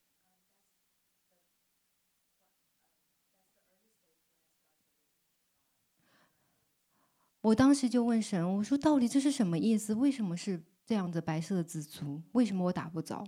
[7.41, 9.93] 我当时就问神：“我说到底这是什么意思？
[9.93, 12.21] 为什么是这样子白色的蜘蛛？
[12.33, 13.25] 为什么我打不着？”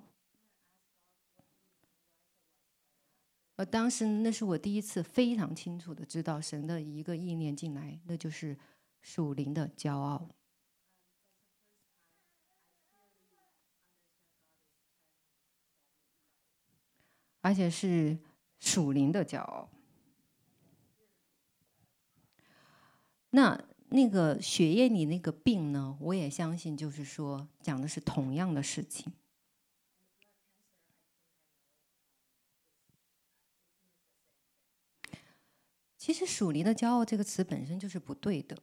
[3.55, 8.57] 呃当时那是我第一次非常清楚的知道神的一个意念进来，那就是
[9.01, 10.30] 属灵的骄傲。
[17.41, 18.18] 而且是
[18.60, 19.70] 属灵的骄傲。
[23.30, 25.97] 那那个血液里那个病呢？
[25.99, 29.11] 我也相信，就是说讲的是同样的事情。
[35.97, 38.57] 其实“属灵的骄傲”这个词本身就是不对的，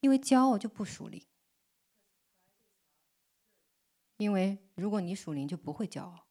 [0.00, 1.24] 因为骄傲就不属灵。
[4.18, 6.23] 因为如果你属灵，就不会骄傲。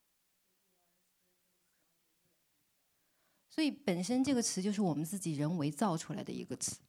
[3.54, 6.80] 所以本身这个词就是我们自己人为造出来的一个词，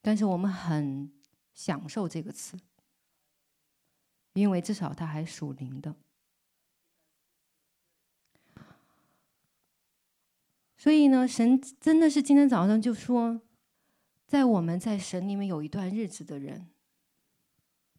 [0.00, 1.12] 但是我们很
[1.54, 2.58] 享受这个词，
[4.32, 5.94] 因为至少它还属灵的。
[10.76, 13.40] 所以呢，神真的是今天早上就说，
[14.26, 16.72] 在我们在神里面有一段日子的人。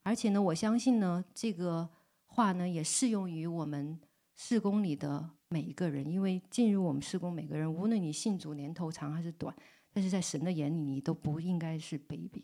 [0.02, 1.90] 而且呢，我相信呢，这个
[2.26, 4.02] 话呢也适用于我们
[4.36, 9.56] 事工里的每一个人，因为进入我们事工每个人，无论你信主年头长还是短，
[9.94, 12.44] 但是在神的眼里，你都不应该是卑鄙。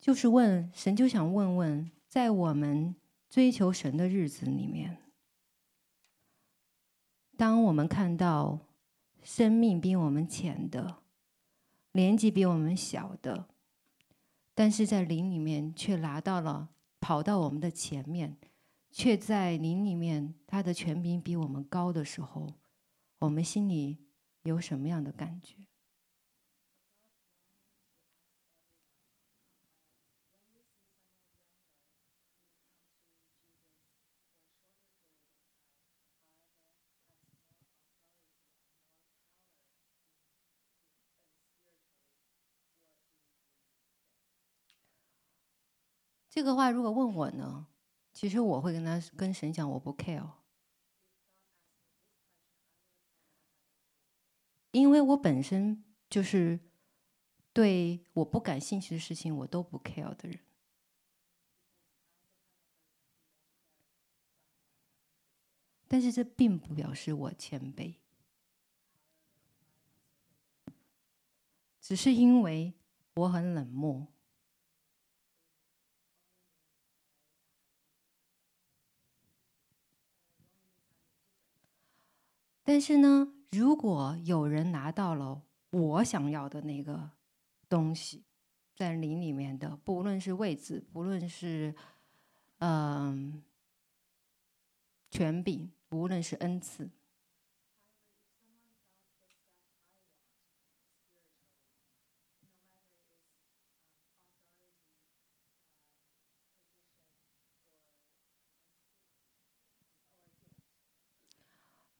[0.00, 2.96] 就是问神，就想问问，在我们
[3.30, 4.98] 追求神的日子里面，
[7.36, 8.58] 当我们看到
[9.22, 10.96] 生命比我们浅的，
[11.92, 13.48] 年纪比我们小的，
[14.52, 18.36] 但是在灵里面却拿到了，跑到我们的前面，
[18.90, 22.52] 却在灵里面他的权柄比我们高的时候，
[23.20, 23.98] 我们心里
[24.42, 25.54] 有什么样的感觉？
[46.40, 47.66] 这个话如果问我呢
[48.14, 50.26] 其实我会跟他跟神讲我不 care
[54.70, 56.58] 因为我本身就是
[57.52, 60.40] 对我不感兴趣的事情我都不 care 的人。
[65.86, 67.96] 但是这并不表示我谦卑。
[71.82, 72.72] 只是因为
[73.12, 74.06] 我很冷漠
[82.72, 87.10] 但是呢，如果有人拿到了我想要的那个
[87.68, 88.22] 东西，
[88.76, 91.74] 在林里面的，不论是位置，不论是
[92.58, 93.42] 嗯
[95.10, 96.88] 权柄，无论是恩赐，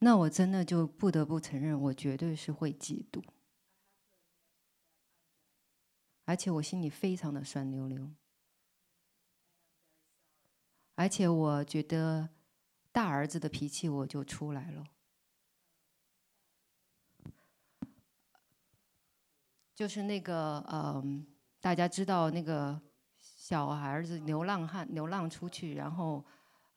[0.03, 3.23] 那我真的就不得不承认，我绝对是会嫉妒。
[6.25, 8.09] 而且我心里非常的酸溜溜，
[10.95, 12.31] 而且我觉得
[12.93, 14.85] 大儿子的脾气我就出来了，
[19.75, 21.27] 就是那个嗯，
[21.61, 22.81] 大家知道那个
[23.19, 26.25] 小孩子流浪汉流浪出去，然后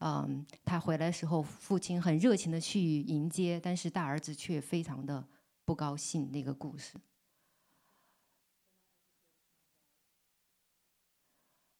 [0.05, 5.25] 嗯，他回来的时候，父亲很热情的去迎接，但是大儿子却非常的
[5.63, 6.97] 不高兴那个故事。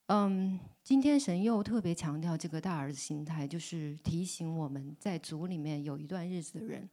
[0.07, 6.89] 嗯，今天神又特别强调这个大儿子心态，就是提醒我们在主里面有一段日子的人，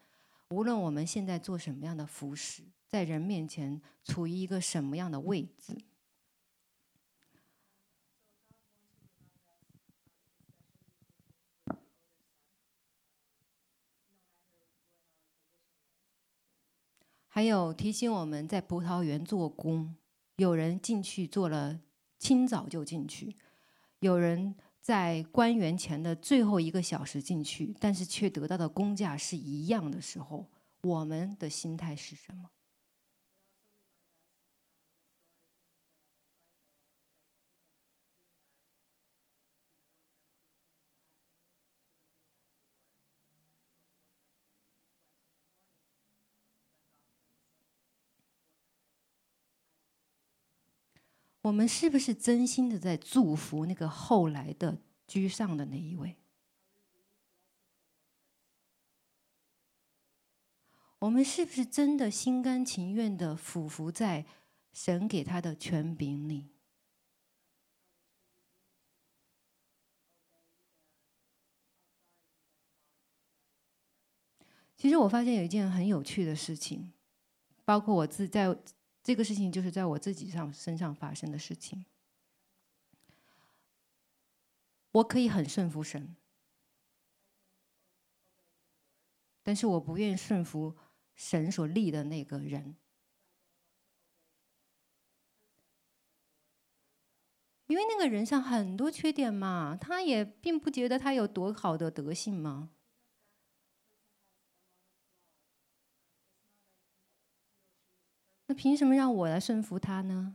[0.49, 5.77] 无论我们现在做什么样的服侍，在人面前处于一个什么样的位置，
[17.33, 19.97] 还有提醒我们在葡萄园做工，
[20.37, 21.81] 有人进去做了。
[22.19, 23.35] 清早就进去，
[24.01, 30.47] 有人在关园前的最后一个小时进去，但是却得到的工价是一样的时候，
[30.83, 32.51] 我们的心态是什么？
[51.51, 54.79] 我们是不是真心的在祝福那个后来的
[55.09, 56.15] 居上的那一位？
[61.01, 64.25] 我们是不是真的心甘情愿的俯伏在
[64.73, 66.51] 神给他的权柄里？
[74.77, 76.93] 其实我发现有一件很有趣的事情，
[77.65, 78.57] 包括我自在。
[79.03, 81.85] 这个事情就是在我自己上身上发生的事情。
[84.93, 86.17] 我可以很顺服神，
[89.43, 90.77] 但是我不愿顺服
[91.15, 92.77] 神所立的那个人，
[97.69, 102.71] 因为那个人上很多缺点嘛，他也并不觉得他有多好的德性嘛。
[108.51, 110.35] 那凭什么让我来顺服他呢？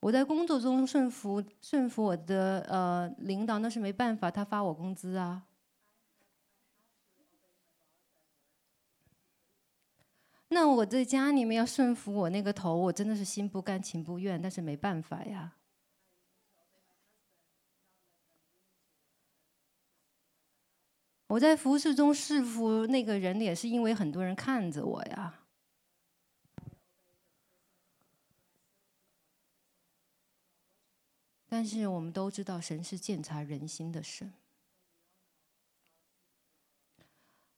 [0.00, 5.44] 我在工作中顺服顺服我的呃领导，那是没办法，他发我工资啊。
[10.48, 15.54] 那我在家里面要顺服我那个头，我真的是心不甘情不愿，但是没办法呀。
[21.28, 25.40] 我在服侍中侍服那个人，也是因为很多人看着我呀。
[31.56, 34.30] 但是我们都知道，神是鉴察人心的神。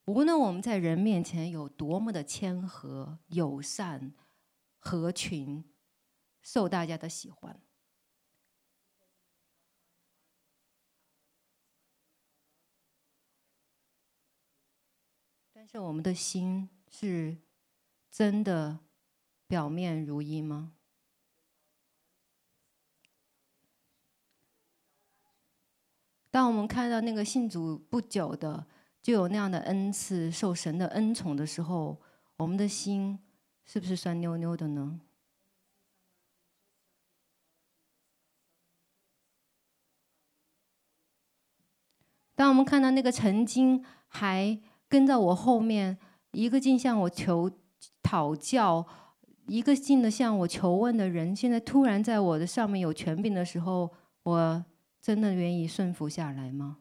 [0.05, 4.13] 无论我们在人面前有多么的谦和、友善、
[4.77, 5.65] 合群，
[6.41, 7.61] 受大家的喜欢，
[15.51, 17.37] 但是我们的心是
[18.09, 18.79] 真的
[19.45, 20.78] 表面如一吗？
[26.31, 28.67] 当我们看到那个信主不久的
[29.01, 31.99] 就有那样的恩赐、受神的恩宠的时候，
[32.37, 33.17] 我们的心
[33.65, 35.01] 是不是酸溜溜的呢？
[42.35, 45.97] 当我们看到那个曾经还跟在我后面，
[46.31, 47.51] 一个劲向我求
[48.03, 48.85] 讨教，
[49.47, 53.89] 一个劲的向我求问的人，现在突然在我的上面有权柄的时候，
[54.21, 54.63] 我。
[55.01, 56.79] 真的愿意顺服下来吗？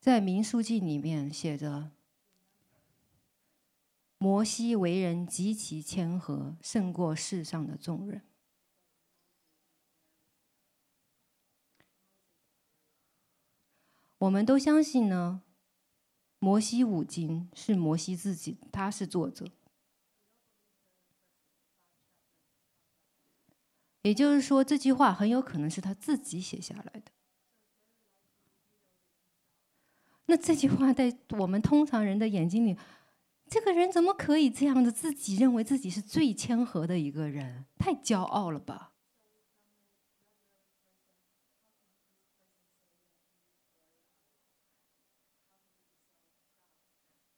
[0.00, 1.90] 在民书记里面写着
[4.16, 8.29] 摩西为人极其谦和胜过世上的众人。
[14.20, 15.40] 我们都相信呢，
[16.38, 19.46] 《摩西五经》是摩西自己，他是作者。
[24.02, 27.12] 也就是说，这句话很有可能是他自己写下来的。
[30.26, 32.76] 那这句话在我们通常人的眼睛里，
[33.48, 37.64] 这个人怎么可以这样子自己认为自己是最谦和的一个人？
[37.78, 38.89] 太骄傲了吧！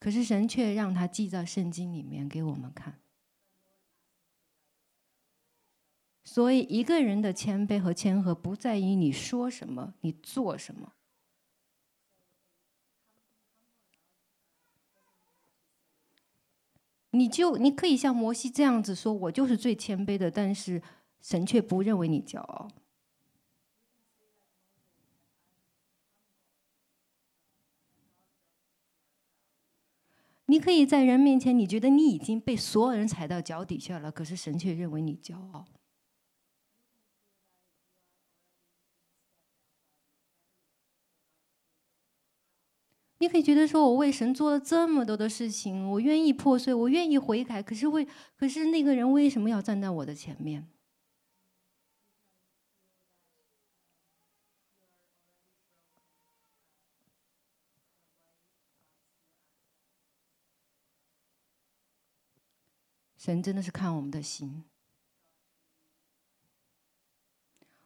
[0.02, 2.98] 可是神却让他记在圣经里面给我们看，
[6.24, 10.94] 所以一个人的谦卑和谦和不在于你说什么，你做什么。
[17.10, 20.82] 你就你可以像摩西这样子说，我就是最谦卑的，但是
[21.20, 22.68] 神却不认为你骄傲。
[30.52, 35.64] 你可以在人面前，你觉得你已经被所有人踩到脚底下了，可是神却认为你骄傲。
[43.16, 50.68] 你可以觉得说，我为神做了这么多的事情，我愿意破碎，我愿意悔改，可是为，可是那个人为什么要站在我的前面？
[63.22, 64.64] 神真的是看我们的心。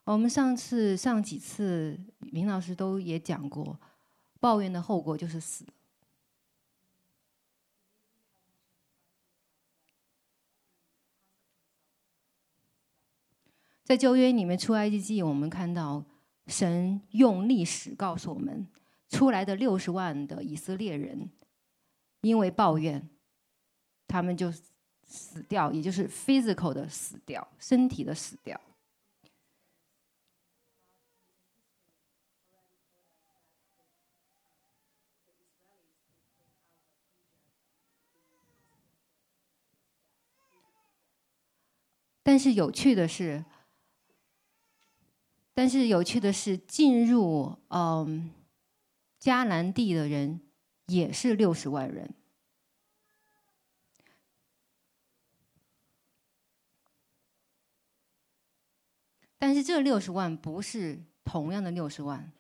[0.04, 3.78] 我们上次上几次，明老师都也讲过，
[4.40, 5.66] 抱怨的后果就是死。
[13.84, 16.02] 在旧约里面出埃及记，我们看到
[16.46, 18.66] 神用历史告诉我们，
[19.10, 21.30] 出来的六十万的以色列人，
[22.22, 23.06] 因为抱怨，
[24.08, 24.50] 他们就。
[25.06, 28.60] 死掉，也就是 physical 的死掉，身体的死掉。
[42.22, 43.44] 但是有趣的是，
[45.54, 48.32] 但是有趣的是，进入嗯
[49.20, 50.40] 迦南地的人
[50.86, 52.12] 也是六十万人。
[59.38, 62.32] 但是这六十万不是同样的六十万，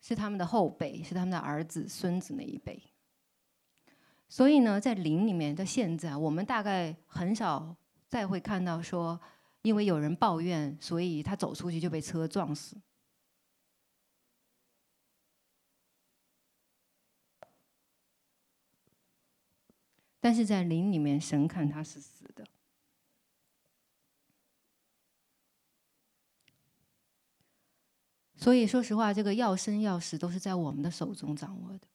[0.00, 2.82] 是他们的后辈，是他们的儿子、孙子那一辈。
[4.28, 7.74] 所以呢，在灵里面的现在，我们大概很少
[8.08, 9.20] 再会看到说，
[9.62, 12.76] 因为有人抱怨，所以他走出去就被车撞死。
[20.24, 22.46] 但是在灵里面，神看他是死的。
[28.34, 31.86] 所以说实话，这个要生要死都是在我们的手中掌握的。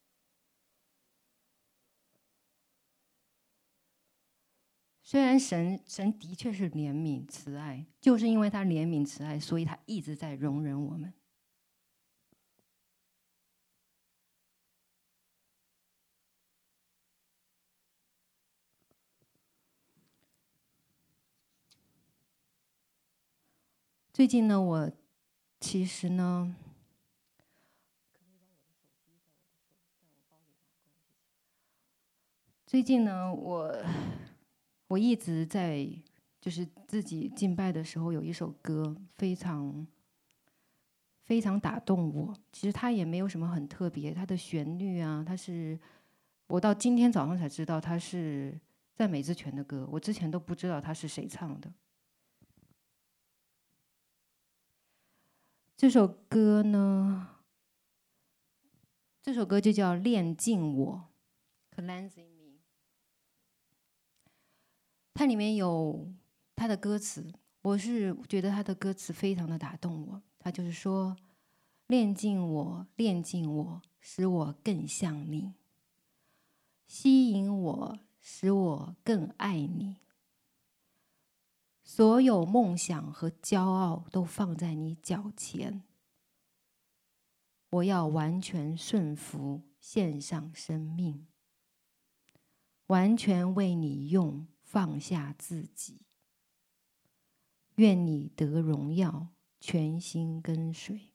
[5.02, 11.12] 虽然神神的确是怜悯慈爱，就是因为他怜悯慈爱，所以他一直在容忍我们。
[24.20, 24.92] 最近呢，我
[25.62, 26.54] 其实呢，
[32.68, 33.74] 最近呢，我
[34.90, 35.88] 我一直在
[36.42, 39.88] 就是自己敬拜的时候，有一首歌非常
[41.24, 42.36] 非常打动我。
[42.52, 45.80] 其实它也没有什么很特别，它的旋律啊，它是
[46.48, 48.60] 我到今天早上才知道它是
[48.94, 51.72] 赞美之泉的歌，我之前都不知道它是谁唱的。
[55.80, 57.30] 这首歌呢，
[59.22, 61.10] 这首歌就叫《炼净我》
[61.74, 62.60] ，Cleansing Me。
[65.14, 66.12] 它里面有
[66.54, 70.22] 它的歌词，我是觉得它的歌词非常的打动我。
[70.38, 71.16] 它就是说
[71.88, 75.54] ：“炼净我，炼净我，使我更像你；
[76.88, 79.96] 吸引我，使我更爱你。”
[81.92, 85.82] 所有梦想和骄傲都放在你脚前。
[87.72, 91.26] 我要完全顺服，献上生命，
[92.86, 96.06] 完全为你用，放下自己。
[97.78, 99.30] 愿你得荣耀，
[99.60, 101.10] 全心跟随。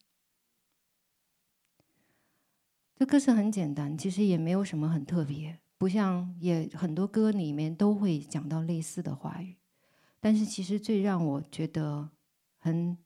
[2.97, 9.59] 这歌词很简单，其实也没有什么很特别，不像也很多歌里面都会讲到类似的话语。
[10.25, 12.09] 但是其实最让我觉得
[12.57, 12.97] 很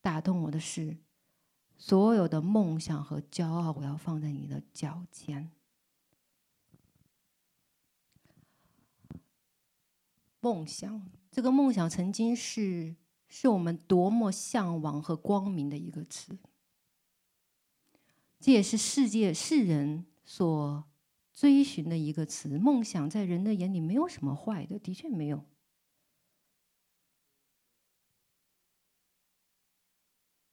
[0.00, 0.96] 打动我的是，
[1.76, 5.50] 所有的梦想和骄傲，我要放在你的脚前。
[10.38, 12.94] 梦想，这个梦想曾经是
[13.26, 16.38] 是我们多么向往和光明的一个词，
[18.38, 20.84] 这也是世界世人所
[21.32, 22.56] 追寻的一个词。
[22.56, 25.44] 梦想在人的眼里没有什么坏的，的确没有。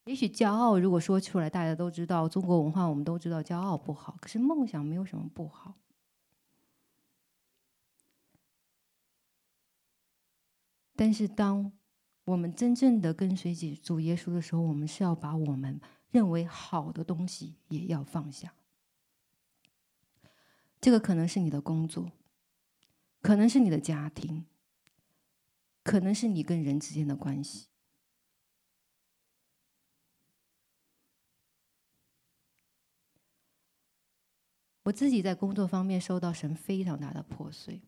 [0.10, 4.18] 也许骄傲，如果说出来，大家都知道中国文化，我们都知道骄傲不好。
[4.20, 5.76] 可是梦想没有什么不好。
[10.96, 11.72] 但是当
[12.26, 15.80] 我们真正的跟随主耶稣的时候，我们是要把我们
[16.10, 18.56] 认为好的东西也要放下。
[20.82, 22.12] 这个可能是你的工作，
[23.22, 24.48] 可能是你的家庭，
[25.84, 27.68] 可能是你跟人之间的关系。
[34.90, 37.80] 我自己在工作方面受到神非常大的破碎。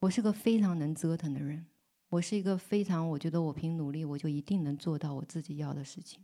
[0.00, 1.64] 我是个非常能折腾的人，
[2.10, 6.22] 我是一个非常，我觉得我凭努力我就一定能做到我自己要的事情。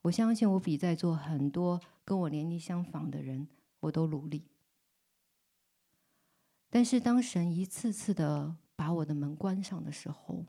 [0.00, 3.46] 我相信我比在座很多跟我年龄相仿的人，
[3.80, 4.46] 我都努力。
[6.70, 10.46] 但是当神一次次的把我的门关上的时候，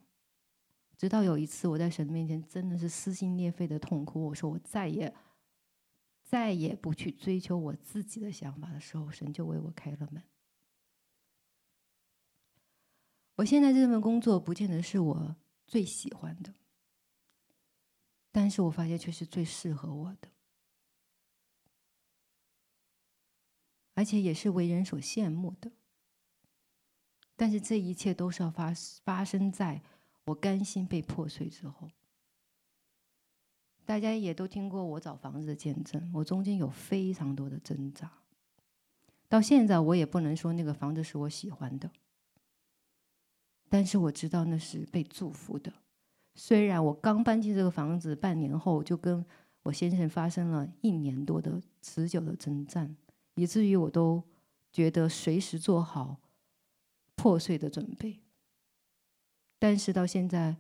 [0.98, 5.14] 直到有一次我在神面前真的是撕心裂肺的痛哭，我说我再也。
[6.36, 10.22] 再也不去追求我自己的想法的时候，神就为我开了门。
[13.36, 16.54] 我现在这份工作不见得是我最喜欢的，
[18.34, 20.28] 但是我发现却是最适合我的，
[23.94, 25.72] 而且也是为人所羡慕的。
[27.38, 28.74] 但是这一切都是要发
[29.06, 29.82] 发生在
[30.26, 31.90] 我甘心被破碎之后。
[33.86, 38.12] 大家也都听过我找房子的见证，我中间有非常多的挣扎，
[39.30, 41.92] 到现在我也不能说那个房子是我喜欢的，
[43.70, 45.72] 但是我知道那是被祝福的。
[46.34, 49.24] 虽然我刚搬进这个房子半年后，就跟
[49.62, 52.98] 我先生发生了一年多的持久的征战，
[53.36, 54.24] 以至于我都
[54.72, 56.18] 觉得随时做好
[57.16, 58.20] 破碎的准备。
[59.60, 60.58] 但是到现在，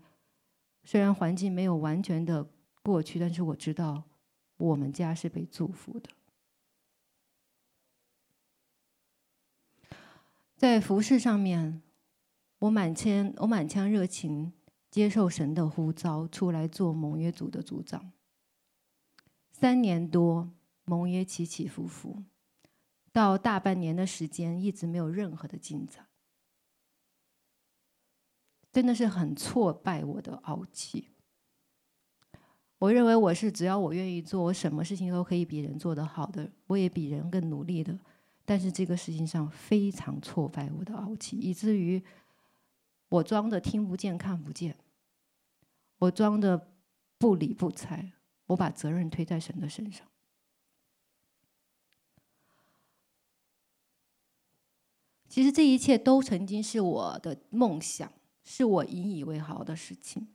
[0.84, 2.47] 虽然环境没有完全的。
[2.92, 4.04] 过去，但是我知道，
[4.58, 6.10] 我们家是被祝福的。
[10.56, 11.82] 在服事上面，
[12.60, 14.54] 我满腔我满腔热情，
[14.90, 18.14] 接受神的呼召，出来做盟约组的组长。
[19.52, 20.52] 三年多，
[20.86, 22.24] 盟约起起伏伏，
[23.12, 26.08] 到大半年的时间，一直没有任何的进展，
[28.72, 31.10] 真的是很挫败我的傲气。
[32.86, 37.98] 我认为我是只要我愿意做，我什么事情都可以比人做得好的，我也比人更努力的。
[38.46, 42.04] 但是这个事情上非常挫败我的傲气，以至于
[43.10, 44.78] 我装的听不见看不见，
[45.98, 46.74] 我装的
[47.18, 48.12] 不理不睬，
[48.46, 50.06] 我把责任推在神的身上。
[55.28, 58.14] 其实这一切都曾经是我的梦想，
[58.44, 60.28] 是我引以为豪的事情。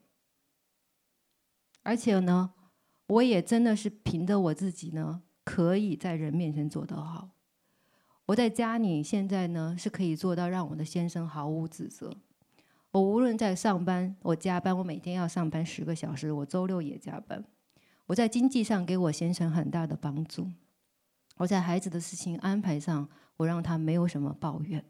[1.82, 2.52] 而且呢，
[3.06, 7.30] 我也真的是凭着我自己呢，可以在人面前做得好。
[8.26, 12.14] 我在家里现在呢，是可以做到让我的先生毫无指责。
[12.92, 17.44] 我无论在上班，我加班，我每天要上班十个小时，我周六也加班。
[18.06, 20.50] 我在经济上给我先生很大的帮助。
[21.36, 23.08] 我在孩子的事情安排上，
[23.38, 24.84] 我让他没有什么抱怨，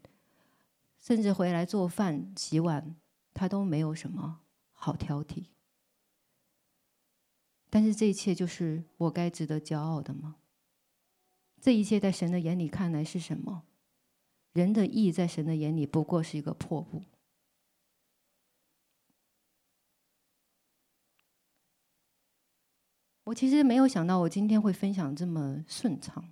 [0.99, 2.95] 甚至回来做饭、洗碗，
[3.33, 4.39] 他都没有什么
[4.73, 5.45] 好挑剔。
[7.71, 10.35] 但是这一切就是我该值得骄傲的吗？
[11.59, 13.63] 这一切在神的眼里看来是什么？
[14.51, 17.01] 人的义在神的眼里不过是一个破布。
[23.23, 26.29] 我其实没有想到我今天会分享这么顺畅，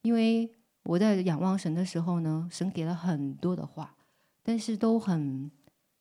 [0.00, 0.50] 因为
[0.84, 3.94] 我在仰望神的时候呢，神给了很多的话，
[4.42, 5.50] 但是都很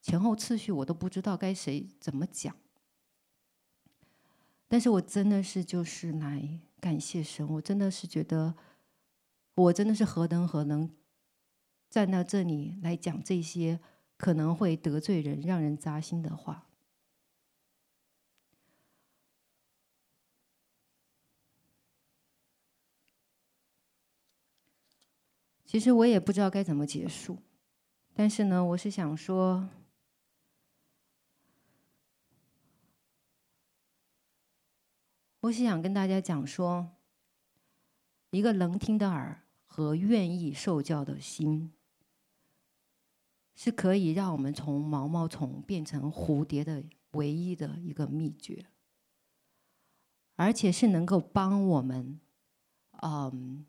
[0.01, 2.55] 前后次序我都不知道该谁怎么讲。
[4.69, 8.55] 但是我真的是就是来感谢神，我真的是觉得，
[9.55, 10.89] 我真的是何等何能
[11.89, 13.79] 站到这里来讲这些
[14.15, 16.67] 可能会得罪人、让人扎心的话。
[25.65, 27.37] 其实我也不知道该怎么结束，
[28.13, 29.67] 但是呢，我是想说，
[35.41, 36.89] 我是想跟大家讲说，
[38.31, 41.71] 一个能听的耳和愿意受教的心，
[43.55, 48.65] 是可以让我们从毛毛虫变成蝴蝶的唯一的一个秘诀，
[50.35, 52.19] 而且是能够帮我们，
[53.01, 53.65] 嗯，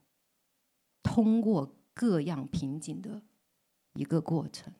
[1.02, 1.74] 通过。
[1.92, 3.20] 各样瓶颈的
[3.92, 4.72] 一个过程，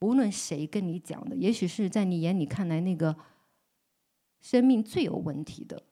[0.00, 3.16] 无论谁跟你讲的，也许是在你眼里看来那个
[4.40, 5.84] 生命最有问题的、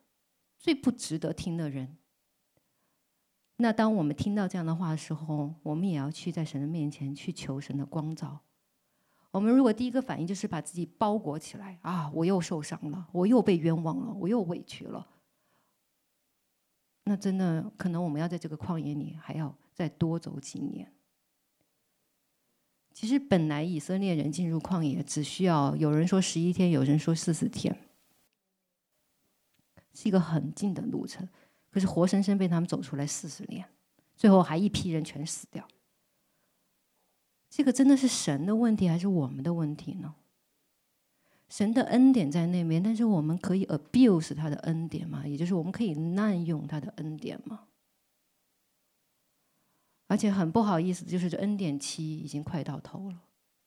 [0.59, 1.97] 最不值得听的人。
[3.57, 8.41] 那当我们听到这样的话的时候，我们也要去在神的面前去求神的光照。
[9.31, 15.07] 我们如果第一个反应就是把自己包裹起来啊，我又受伤了，我又被冤枉了，我又委屈了，
[17.05, 19.55] 那真的可能我们要在这个旷野里还要。
[19.77, 20.91] 再多走几年。
[22.95, 27.79] 其实本来以色列人进入旷野只需要有人说十一天，有人说四十天，
[29.97, 31.29] 是一个很近的路程。
[31.71, 33.67] 可是活生生被他们走出来四十年，
[34.17, 35.67] 最后还一批人全死掉。
[37.51, 40.15] 这个真的是神的问题还是我们的问题呢？
[41.49, 45.27] 神的恩典在那边，但是我们可以 abuse 他的恩典吗？
[45.27, 47.65] 也就是我们可以滥用他的恩典吗？
[50.09, 53.19] 而且很不好意思，就是这恩典期已经快到头了，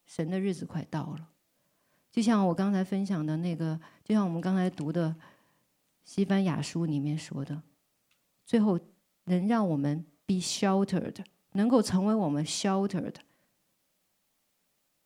[0.05, 1.29] 神的日子快到了。
[2.11, 5.15] 就像我刚才分享的那个，就像我们刚才读的
[6.09, 7.61] 西班牙书里面说的，
[8.43, 8.79] 最后
[9.25, 13.13] 能让我们 be sheltered，能够成为我们 sheltered，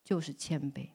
[0.02, 0.92] 就是谦卑。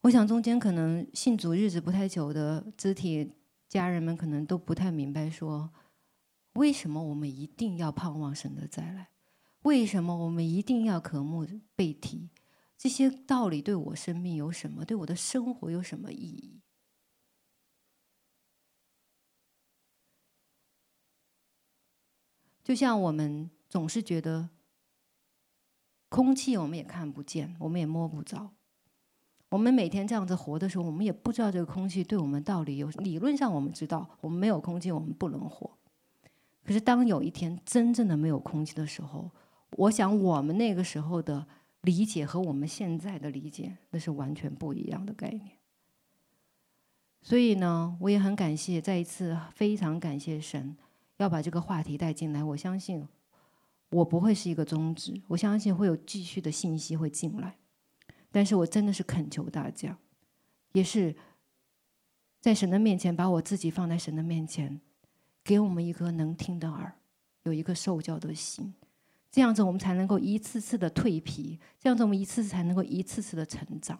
[0.00, 3.30] 我想中间可能信主日子不太久的肢体。
[3.68, 5.70] 家人们可能都不太明白，说
[6.54, 9.10] 为什么我们一定要盼望神的再来？
[9.64, 11.46] 为什么我们一定要渴慕
[11.76, 12.30] 被提？
[12.76, 14.84] 这些道理对我生命有什么？
[14.84, 16.60] 对我的生活有什么意义？
[22.62, 24.48] 就像我们总是觉得
[26.08, 28.52] 空气我们也看不见，我们也摸不着。
[29.50, 32.88] 我们每天这样子活的时候，我们也不知道这个空气对我们到底有。
[32.90, 35.78] 理论上我们知道，我们没有空气，我们不能活。
[36.64, 39.30] 可是当有一天真正的没有空气的时候，
[39.72, 41.46] 我想我们那个时候的
[41.84, 45.52] 理解和我们现在的理解，那是完全不一样的概念。
[47.22, 50.76] 所以呢，我也很感谢，再一次非常感谢神
[51.18, 52.42] 要把这个话题带进来。
[52.42, 53.06] 我相信
[53.90, 57.56] 我不会是一个终止，我相信会有继续的信息会进来。
[58.30, 59.96] 但是我真的是恳求大家，
[60.72, 61.14] 也是
[62.40, 64.80] 在神的面前把我自己放在神的面前，
[65.42, 66.92] 给我们一颗能听的耳，
[67.44, 68.74] 有一个受教的心，
[69.34, 73.98] 这样子我们才能够一次次的蜕皮，这样子我们一次次才能够一次次的成长。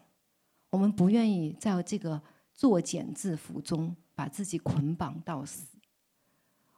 [0.70, 2.22] 我们不愿意在这个
[2.52, 5.66] 作茧自缚中把自己捆绑到死，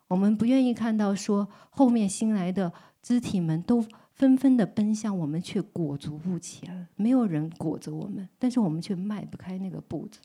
[0.08, 3.86] 我们不愿意看到说后面新来的肢体们都。
[4.16, 6.88] 纷纷的奔向我们，却裹足不前。
[6.96, 10.20] 没有人裹着我们，但是我们却迈不开那个步子。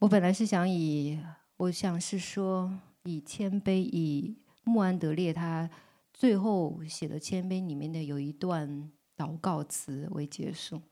[0.00, 1.18] 我本来是想以，
[1.56, 5.70] 我想是说以谦卑，以穆安德烈他
[6.12, 10.82] 最后写的谦卑里面的有一段祷告词为结束。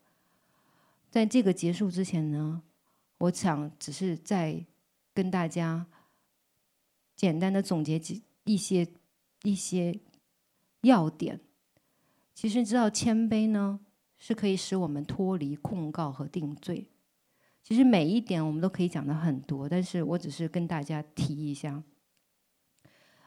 [1.09, 2.63] 在这个结束之前呢，
[3.17, 4.65] 我想只是在
[5.13, 5.87] 跟大家。
[7.15, 8.85] 简单的总结几一些
[9.43, 9.97] 一些
[10.81, 11.39] 要点，
[12.33, 13.79] 其实知道谦卑呢
[14.17, 16.87] 是可以使我们脱离控告和定罪。
[17.63, 21.81] 其实每一点我们都可以讲的很多，但是我只是跟大家提一下。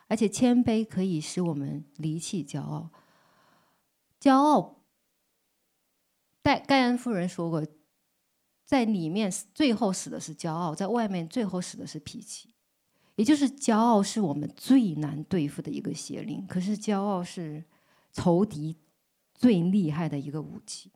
[0.09, 2.91] 而且谦卑可以使我们离弃骄傲。
[4.21, 4.77] 骄傲，
[6.43, 7.67] 戴盖恩夫人说过，
[8.65, 12.55] 在里面最后死的是骄傲，在外面最后死的是脾气。
[13.17, 17.65] 也就是骄傲是我们最难对付的一个邪灵，可是骄傲是
[18.13, 18.77] 仇敌
[19.35, 20.93] 最厉害的一个武器。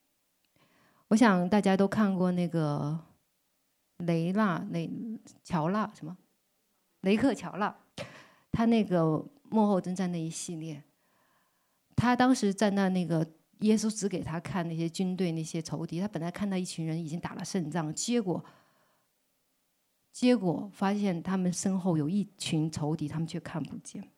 [1.08, 3.06] 我想大家都看过那个
[4.00, 4.90] 雷纳雷
[5.42, 6.16] 乔纳什么
[7.02, 7.74] 雷克乔纳，
[8.52, 10.82] 他那个幕后征战那一系列，
[11.96, 13.26] 他当时在那那个
[13.60, 18.44] 耶稣指给他看那些军队那些仇敌，他本来看到一群人已经打了胜仗，结果
[20.12, 24.10] 结果发现他们身后有一群仇敌，他们却看不见。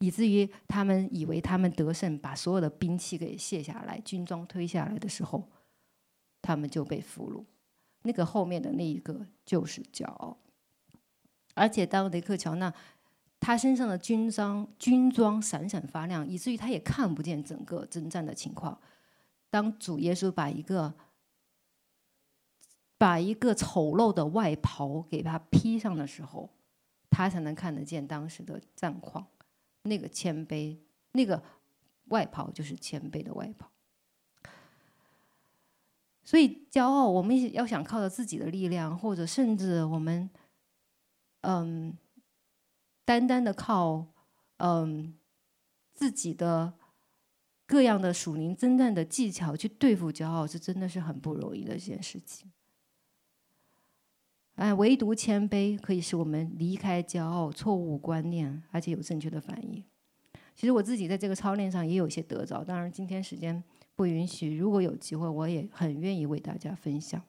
[0.00, 5.48] 以至于他们以为他们得胜，把所有的兵器给卸下来，军装推下来的时候，
[6.42, 7.44] 他们就被俘虏。
[8.04, 10.38] 那个后面的那一个就是骄傲。
[11.54, 12.72] 而且当雷克乔纳
[13.38, 18.80] 他身上的军装军装闪闪发亮，以至于他也看不见整个征战的情况。
[19.50, 20.94] 当主耶稣把一个
[22.96, 26.50] 把一个丑陋的外袍给他披上的时候，
[27.10, 29.26] 他才能看得见当时的战况。
[29.82, 30.78] 那个谦卑，
[31.12, 31.42] 那个
[32.06, 33.70] 外袍就是谦卑的外袍。
[36.24, 40.30] 所以骄傲，我们要想靠着自己的力量，或者甚至我们，
[41.42, 41.96] 嗯，
[43.04, 44.06] 单单的靠，
[44.56, 45.14] 嗯，
[45.92, 46.72] 自己的
[47.66, 52.50] 各样的属灵征战的技巧去对付骄傲，这真的是很不容易的一件事情。
[54.54, 59.84] 哎，唯独谦卑可以使我们离开骄傲、错误观念，而且有正确的反应。
[60.54, 63.62] 其实我自己在这个操练上也有一些得着，当然今天时间
[63.96, 67.22] 不允许，如果有机会，我也很愿意为大家分享。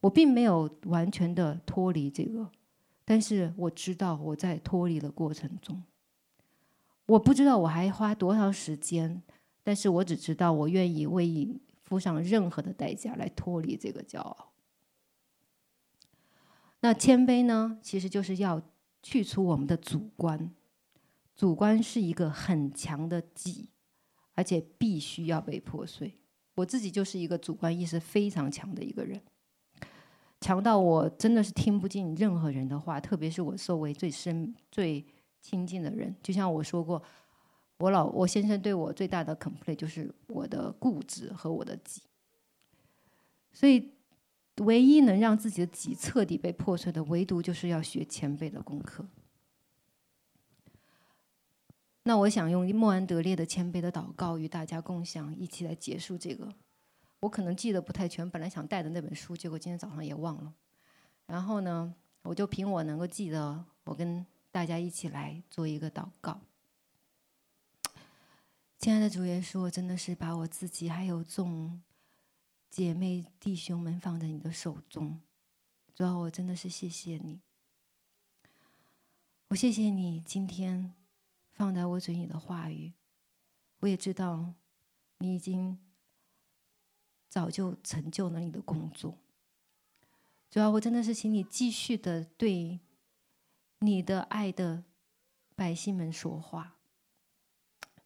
[0.00, 2.50] 我并没有完全的脱离这个，
[3.04, 5.82] 但是我知道我在脱离的过程中，
[7.06, 9.22] 我不知道我还花多少时间，
[9.62, 14.52] 但是我只知道我愿意为你付上任何的代价来脱离这个骄傲。
[16.80, 18.62] 那谦卑呢，其实就是要
[19.02, 20.50] 去除我们的主观，
[21.36, 23.68] 主观是一个很强的己，
[24.40, 26.16] 而且必须要被破碎。
[26.54, 29.20] 我自己就是一个主观意识非常强的一个人，
[30.40, 35.04] 强到我真的是听不进任何人的话，特别是我周围最深、最
[35.42, 36.16] 亲近的人。
[36.22, 37.02] 就像我说过，
[37.80, 42.00] 我老我先生对我最大的 complaint 就是我的固执和我的己，
[43.52, 43.92] 所以。
[44.64, 49.06] 唯一能让自己的己彻底被破碎的，唯独就是要学前辈的功课。
[52.02, 56.52] 那我想用莫安德烈的谦卑的祷告与大家共享，一起来结束这个。
[57.20, 60.54] 我可能记得不太全，本来想带的那本书，结果今天早上也忘了。
[61.26, 66.40] 然后呢，我就凭我能够记得，我跟大家一起来做一个祷告。
[68.78, 71.80] 亲爱的主耶稣，我真的是把我自己还有众。
[72.70, 75.20] 姐妹弟兄们，放在你的手中，
[75.92, 77.40] 主要我真的是谢谢你，
[79.48, 80.94] 我谢谢你今天
[81.60, 82.94] 放在我嘴里的话语，
[83.80, 84.54] 我也知道
[85.18, 85.78] 你已经
[87.28, 89.18] 早就成就了你的工作，
[90.50, 92.80] 主要我真的是请你继续的对
[93.80, 94.84] 你的爱的
[95.54, 96.78] 百姓们说话，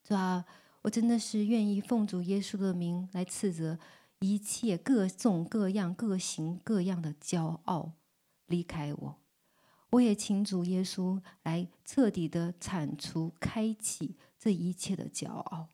[0.03, 0.45] 主要
[0.83, 3.79] 我真的是愿意奉主耶稣的名来斥责。
[4.19, 7.93] 一切各种各样、各型各样的骄傲
[8.47, 9.19] 离开我，
[9.95, 15.69] 我也请主耶稣来彻底的铲除、开启这一切的骄傲。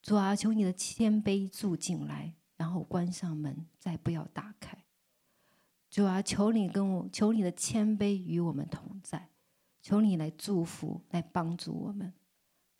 [0.00, 4.86] 主啊，求你的谦卑住进来，然后关上门，再不要打开。
[5.90, 9.28] 主啊，求你跟我，求你的谦卑与我们同在，
[9.82, 12.14] 求你来祝福、来帮助我们。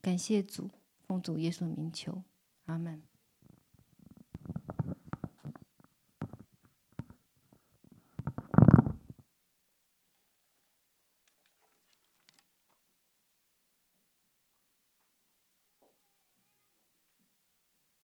[0.00, 0.70] 感谢主，
[1.06, 2.22] 奉主耶稣的名求，
[2.64, 3.02] 阿门。